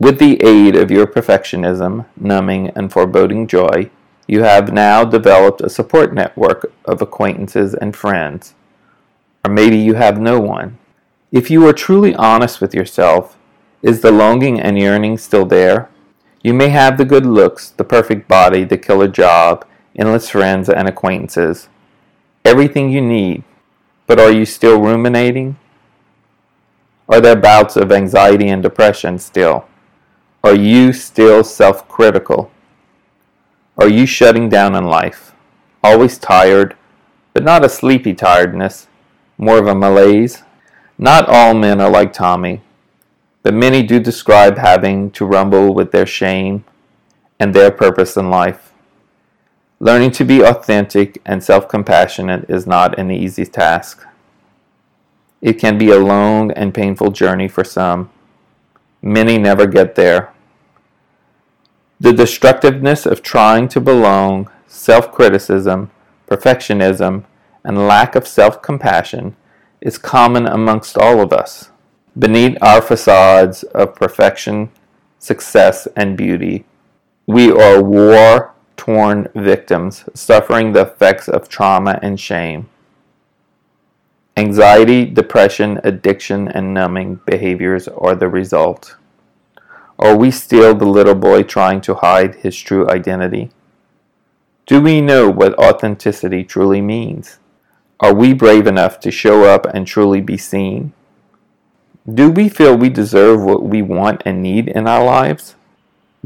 With 0.00 0.18
the 0.18 0.42
aid 0.42 0.74
of 0.74 0.90
your 0.90 1.06
perfectionism, 1.06 2.06
numbing, 2.16 2.70
and 2.70 2.92
foreboding 2.92 3.46
joy, 3.46 3.90
you 4.26 4.42
have 4.42 4.72
now 4.72 5.04
developed 5.04 5.60
a 5.60 5.70
support 5.70 6.12
network 6.12 6.72
of 6.84 7.00
acquaintances 7.00 7.74
and 7.74 7.94
friends. 7.94 8.54
Or 9.44 9.52
maybe 9.52 9.76
you 9.76 9.94
have 9.94 10.20
no 10.20 10.40
one. 10.40 10.78
If 11.30 11.50
you 11.50 11.66
are 11.68 11.72
truly 11.72 12.14
honest 12.14 12.60
with 12.60 12.74
yourself, 12.74 13.38
is 13.82 14.00
the 14.00 14.10
longing 14.10 14.58
and 14.60 14.78
yearning 14.78 15.18
still 15.18 15.46
there? 15.46 15.88
You 16.42 16.54
may 16.54 16.70
have 16.70 16.98
the 16.98 17.04
good 17.04 17.24
looks, 17.24 17.70
the 17.70 17.84
perfect 17.84 18.26
body, 18.26 18.64
the 18.64 18.78
killer 18.78 19.08
job, 19.08 19.64
endless 19.94 20.28
friends 20.28 20.68
and 20.68 20.88
acquaintances, 20.88 21.68
everything 22.44 22.90
you 22.90 23.00
need, 23.00 23.44
but 24.06 24.18
are 24.18 24.32
you 24.32 24.44
still 24.44 24.80
ruminating? 24.80 25.56
Are 27.08 27.20
there 27.20 27.36
bouts 27.36 27.76
of 27.76 27.92
anxiety 27.92 28.48
and 28.48 28.62
depression 28.62 29.18
still? 29.18 29.66
Are 30.44 30.54
you 30.54 30.92
still 30.92 31.42
self 31.42 31.88
critical? 31.88 32.52
Are 33.76 33.88
you 33.88 34.06
shutting 34.06 34.48
down 34.48 34.76
in 34.76 34.84
life? 34.84 35.32
Always 35.82 36.16
tired, 36.16 36.76
but 37.32 37.42
not 37.42 37.64
a 37.64 37.68
sleepy 37.68 38.14
tiredness, 38.14 38.86
more 39.36 39.58
of 39.58 39.66
a 39.66 39.74
malaise? 39.74 40.44
Not 40.96 41.28
all 41.28 41.54
men 41.54 41.80
are 41.80 41.90
like 41.90 42.12
Tommy 42.12 42.60
but 43.44 43.54
many 43.54 43.82
do 43.82 44.00
describe 44.00 44.56
having 44.56 45.10
to 45.10 45.26
rumble 45.26 45.74
with 45.74 45.92
their 45.92 46.06
shame 46.06 46.64
and 47.38 47.54
their 47.54 47.70
purpose 47.70 48.16
in 48.16 48.30
life. 48.30 48.72
Learning 49.78 50.10
to 50.12 50.24
be 50.24 50.40
authentic 50.42 51.20
and 51.26 51.44
self 51.44 51.68
compassionate 51.68 52.48
is 52.48 52.66
not 52.66 52.98
an 52.98 53.10
easy 53.10 53.44
task. 53.44 54.02
It 55.42 55.54
can 55.54 55.76
be 55.76 55.90
a 55.90 55.98
long 55.98 56.52
and 56.52 56.72
painful 56.72 57.10
journey 57.10 57.46
for 57.46 57.64
some. 57.64 58.08
Many 59.02 59.36
never 59.36 59.66
get 59.66 59.94
there. 59.94 60.32
The 62.04 62.12
destructiveness 62.12 63.06
of 63.06 63.22
trying 63.22 63.68
to 63.68 63.80
belong, 63.80 64.50
self 64.66 65.10
criticism, 65.10 65.90
perfectionism, 66.28 67.24
and 67.64 67.88
lack 67.88 68.14
of 68.14 68.28
self 68.28 68.60
compassion 68.60 69.36
is 69.80 69.96
common 69.96 70.46
amongst 70.46 70.98
all 70.98 71.22
of 71.22 71.32
us. 71.32 71.70
Beneath 72.18 72.58
our 72.60 72.82
facades 72.82 73.62
of 73.62 73.94
perfection, 73.94 74.68
success, 75.18 75.88
and 75.96 76.14
beauty, 76.14 76.66
we 77.26 77.50
are 77.50 77.82
war 77.82 78.52
torn 78.76 79.28
victims 79.34 80.04
suffering 80.12 80.72
the 80.72 80.82
effects 80.82 81.26
of 81.26 81.48
trauma 81.48 81.98
and 82.02 82.20
shame. 82.20 82.68
Anxiety, 84.36 85.06
depression, 85.06 85.80
addiction, 85.84 86.48
and 86.48 86.74
numbing 86.74 87.20
behaviors 87.24 87.88
are 87.88 88.14
the 88.14 88.28
result. 88.28 88.94
Are 89.98 90.16
we 90.16 90.30
still 90.30 90.74
the 90.74 90.86
little 90.86 91.14
boy 91.14 91.44
trying 91.44 91.80
to 91.82 91.94
hide 91.94 92.34
his 92.36 92.58
true 92.58 92.88
identity? 92.90 93.50
Do 94.66 94.80
we 94.80 95.00
know 95.00 95.30
what 95.30 95.58
authenticity 95.58 96.44
truly 96.44 96.80
means? 96.80 97.38
Are 98.00 98.12
we 98.12 98.34
brave 98.34 98.66
enough 98.66 98.98
to 99.00 99.10
show 99.10 99.44
up 99.44 99.66
and 99.66 99.86
truly 99.86 100.20
be 100.20 100.36
seen? 100.36 100.92
Do 102.12 102.28
we 102.28 102.50
feel 102.50 102.76
we 102.76 102.90
deserve 102.90 103.42
what 103.42 103.62
we 103.62 103.80
want 103.80 104.22
and 104.26 104.42
need 104.42 104.68
in 104.68 104.86
our 104.86 105.04
lives? 105.04 105.54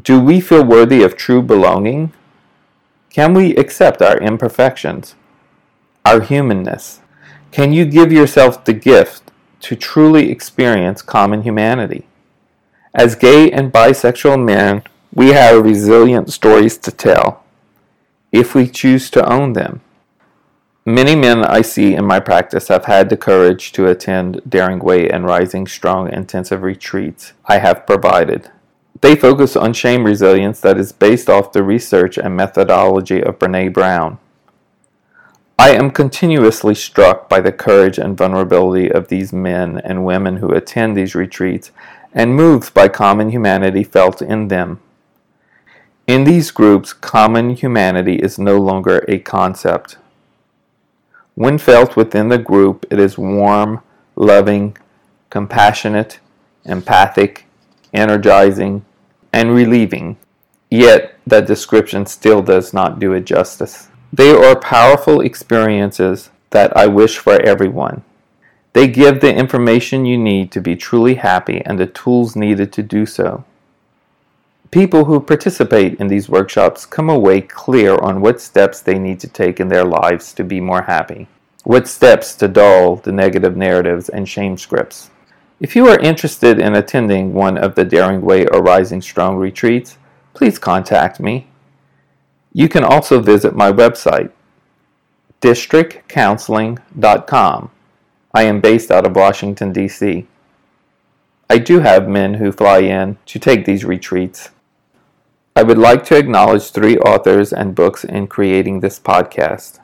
Do 0.02 0.18
we 0.18 0.40
feel 0.40 0.64
worthy 0.64 1.04
of 1.04 1.16
true 1.16 1.42
belonging? 1.42 2.12
Can 3.10 3.32
we 3.32 3.54
accept 3.54 4.02
our 4.02 4.18
imperfections, 4.18 5.14
our 6.04 6.20
humanness? 6.20 7.00
Can 7.52 7.72
you 7.72 7.84
give 7.84 8.10
yourself 8.10 8.64
the 8.64 8.72
gift 8.72 9.30
to 9.60 9.76
truly 9.76 10.30
experience 10.30 11.00
common 11.00 11.42
humanity? 11.42 12.07
As 12.94 13.14
gay 13.14 13.50
and 13.50 13.72
bisexual 13.72 14.44
men, 14.44 14.82
we 15.12 15.28
have 15.28 15.64
resilient 15.64 16.32
stories 16.32 16.78
to 16.78 16.90
tell 16.90 17.44
if 18.32 18.54
we 18.54 18.68
choose 18.68 19.10
to 19.10 19.30
own 19.30 19.52
them. 19.52 19.80
Many 20.84 21.16
men 21.16 21.44
I 21.44 21.60
see 21.60 21.94
in 21.94 22.06
my 22.06 22.18
practice 22.18 22.68
have 22.68 22.86
had 22.86 23.10
the 23.10 23.16
courage 23.16 23.72
to 23.72 23.86
attend 23.86 24.40
Daring 24.48 24.78
Way 24.78 25.08
and 25.08 25.26
Rising 25.26 25.66
Strong 25.66 26.12
intensive 26.12 26.62
retreats 26.62 27.34
I 27.44 27.58
have 27.58 27.86
provided. 27.86 28.50
They 29.00 29.14
focus 29.14 29.54
on 29.54 29.74
shame 29.74 30.04
resilience 30.04 30.60
that 30.60 30.78
is 30.78 30.92
based 30.92 31.28
off 31.28 31.52
the 31.52 31.62
research 31.62 32.16
and 32.16 32.34
methodology 32.34 33.22
of 33.22 33.38
Brene 33.38 33.72
Brown. 33.72 34.18
I 35.58 35.70
am 35.70 35.90
continuously 35.90 36.74
struck 36.74 37.28
by 37.28 37.40
the 37.40 37.52
courage 37.52 37.98
and 37.98 38.16
vulnerability 38.16 38.90
of 38.90 39.08
these 39.08 39.32
men 39.32 39.80
and 39.84 40.04
women 40.04 40.38
who 40.38 40.52
attend 40.52 40.96
these 40.96 41.14
retreats 41.14 41.70
and 42.18 42.34
moved 42.34 42.74
by 42.74 42.88
common 42.88 43.30
humanity 43.30 43.84
felt 43.84 44.20
in 44.20 44.48
them. 44.48 44.80
In 46.08 46.24
these 46.24 46.50
groups, 46.50 46.92
common 46.92 47.50
humanity 47.50 48.16
is 48.16 48.40
no 48.40 48.58
longer 48.58 49.04
a 49.06 49.20
concept. 49.20 49.98
When 51.36 51.58
felt 51.58 51.94
within 51.94 52.28
the 52.28 52.38
group, 52.38 52.84
it 52.90 52.98
is 52.98 53.16
warm, 53.16 53.82
loving, 54.16 54.76
compassionate, 55.30 56.18
empathic, 56.64 57.46
energizing, 57.94 58.84
and 59.32 59.54
relieving. 59.54 60.16
Yet, 60.70 61.16
that 61.24 61.46
description 61.46 62.04
still 62.06 62.42
does 62.42 62.74
not 62.74 62.98
do 62.98 63.12
it 63.12 63.26
justice. 63.26 63.90
They 64.12 64.32
are 64.32 64.58
powerful 64.58 65.20
experiences 65.20 66.30
that 66.50 66.76
I 66.76 66.88
wish 66.88 67.16
for 67.18 67.40
everyone. 67.42 68.02
They 68.72 68.88
give 68.88 69.20
the 69.20 69.34
information 69.34 70.06
you 70.06 70.18
need 70.18 70.52
to 70.52 70.60
be 70.60 70.76
truly 70.76 71.14
happy 71.14 71.62
and 71.64 71.78
the 71.78 71.86
tools 71.86 72.36
needed 72.36 72.72
to 72.74 72.82
do 72.82 73.06
so. 73.06 73.44
People 74.70 75.06
who 75.06 75.20
participate 75.20 75.98
in 75.98 76.08
these 76.08 76.28
workshops 76.28 76.84
come 76.84 77.08
away 77.08 77.40
clear 77.40 77.96
on 77.96 78.20
what 78.20 78.38
steps 78.40 78.80
they 78.80 78.98
need 78.98 79.18
to 79.20 79.28
take 79.28 79.60
in 79.60 79.68
their 79.68 79.84
lives 79.84 80.34
to 80.34 80.44
be 80.44 80.60
more 80.60 80.82
happy, 80.82 81.26
what 81.64 81.88
steps 81.88 82.34
to 82.36 82.48
dull 82.48 82.96
the 82.96 83.12
negative 83.12 83.56
narratives 83.56 84.10
and 84.10 84.28
shame 84.28 84.58
scripts. 84.58 85.10
If 85.58 85.74
you 85.74 85.88
are 85.88 85.98
interested 85.98 86.60
in 86.60 86.76
attending 86.76 87.32
one 87.32 87.56
of 87.56 87.74
the 87.74 87.84
Daring 87.84 88.20
Way 88.20 88.46
or 88.46 88.62
Rising 88.62 89.00
Strong 89.00 89.38
retreats, 89.38 89.96
please 90.34 90.58
contact 90.58 91.18
me. 91.18 91.46
You 92.52 92.68
can 92.68 92.84
also 92.84 93.20
visit 93.20 93.56
my 93.56 93.72
website, 93.72 94.30
districtcounseling.com. 95.40 97.70
I 98.38 98.42
am 98.42 98.60
based 98.60 98.92
out 98.92 99.04
of 99.04 99.16
Washington, 99.16 99.72
D.C. 99.72 100.28
I 101.50 101.58
do 101.58 101.80
have 101.80 102.08
men 102.08 102.34
who 102.34 102.52
fly 102.52 102.78
in 102.78 103.18
to 103.26 103.38
take 103.40 103.64
these 103.64 103.84
retreats. 103.84 104.50
I 105.56 105.64
would 105.64 105.76
like 105.76 106.04
to 106.04 106.16
acknowledge 106.16 106.70
three 106.70 106.96
authors 106.98 107.52
and 107.52 107.74
books 107.74 108.04
in 108.04 108.28
creating 108.28 108.78
this 108.78 109.00
podcast 109.00 109.80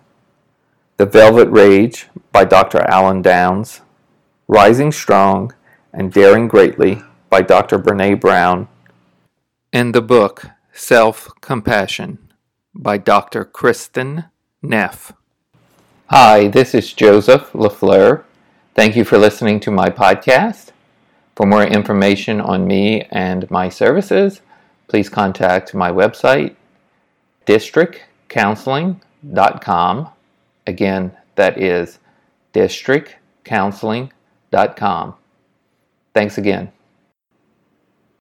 The 0.98 1.04
Velvet 1.04 1.48
Rage 1.48 2.06
by 2.30 2.44
Dr. 2.44 2.82
Alan 2.82 3.22
Downs, 3.22 3.80
Rising 4.46 4.92
Strong, 4.92 5.52
and 5.92 6.12
Daring 6.12 6.46
Greatly 6.46 7.02
by 7.30 7.42
Dr. 7.42 7.80
Brene 7.80 8.20
Brown, 8.20 8.68
and 9.72 9.92
the 9.92 10.00
book 10.00 10.46
Self 10.72 11.28
Compassion 11.40 12.18
by 12.72 12.98
Dr. 12.98 13.44
Kristin 13.44 14.30
Neff. 14.62 15.12
Hi, 16.06 16.46
this 16.46 16.72
is 16.72 16.92
Joseph 16.92 17.50
LaFleur. 17.52 18.22
Thank 18.74 18.96
you 18.96 19.04
for 19.04 19.18
listening 19.18 19.60
to 19.60 19.70
my 19.70 19.88
podcast. 19.88 20.72
For 21.36 21.46
more 21.46 21.62
information 21.62 22.40
on 22.40 22.66
me 22.66 23.02
and 23.10 23.48
my 23.48 23.68
services, 23.68 24.40
please 24.88 25.08
contact 25.08 25.74
my 25.74 25.92
website, 25.92 26.56
districtcounseling.com. 27.46 30.08
Again, 30.66 31.16
that 31.36 31.56
is 31.56 32.00
districtcounseling.com. 32.52 35.14
Thanks 36.12 36.38
again. 36.38 36.72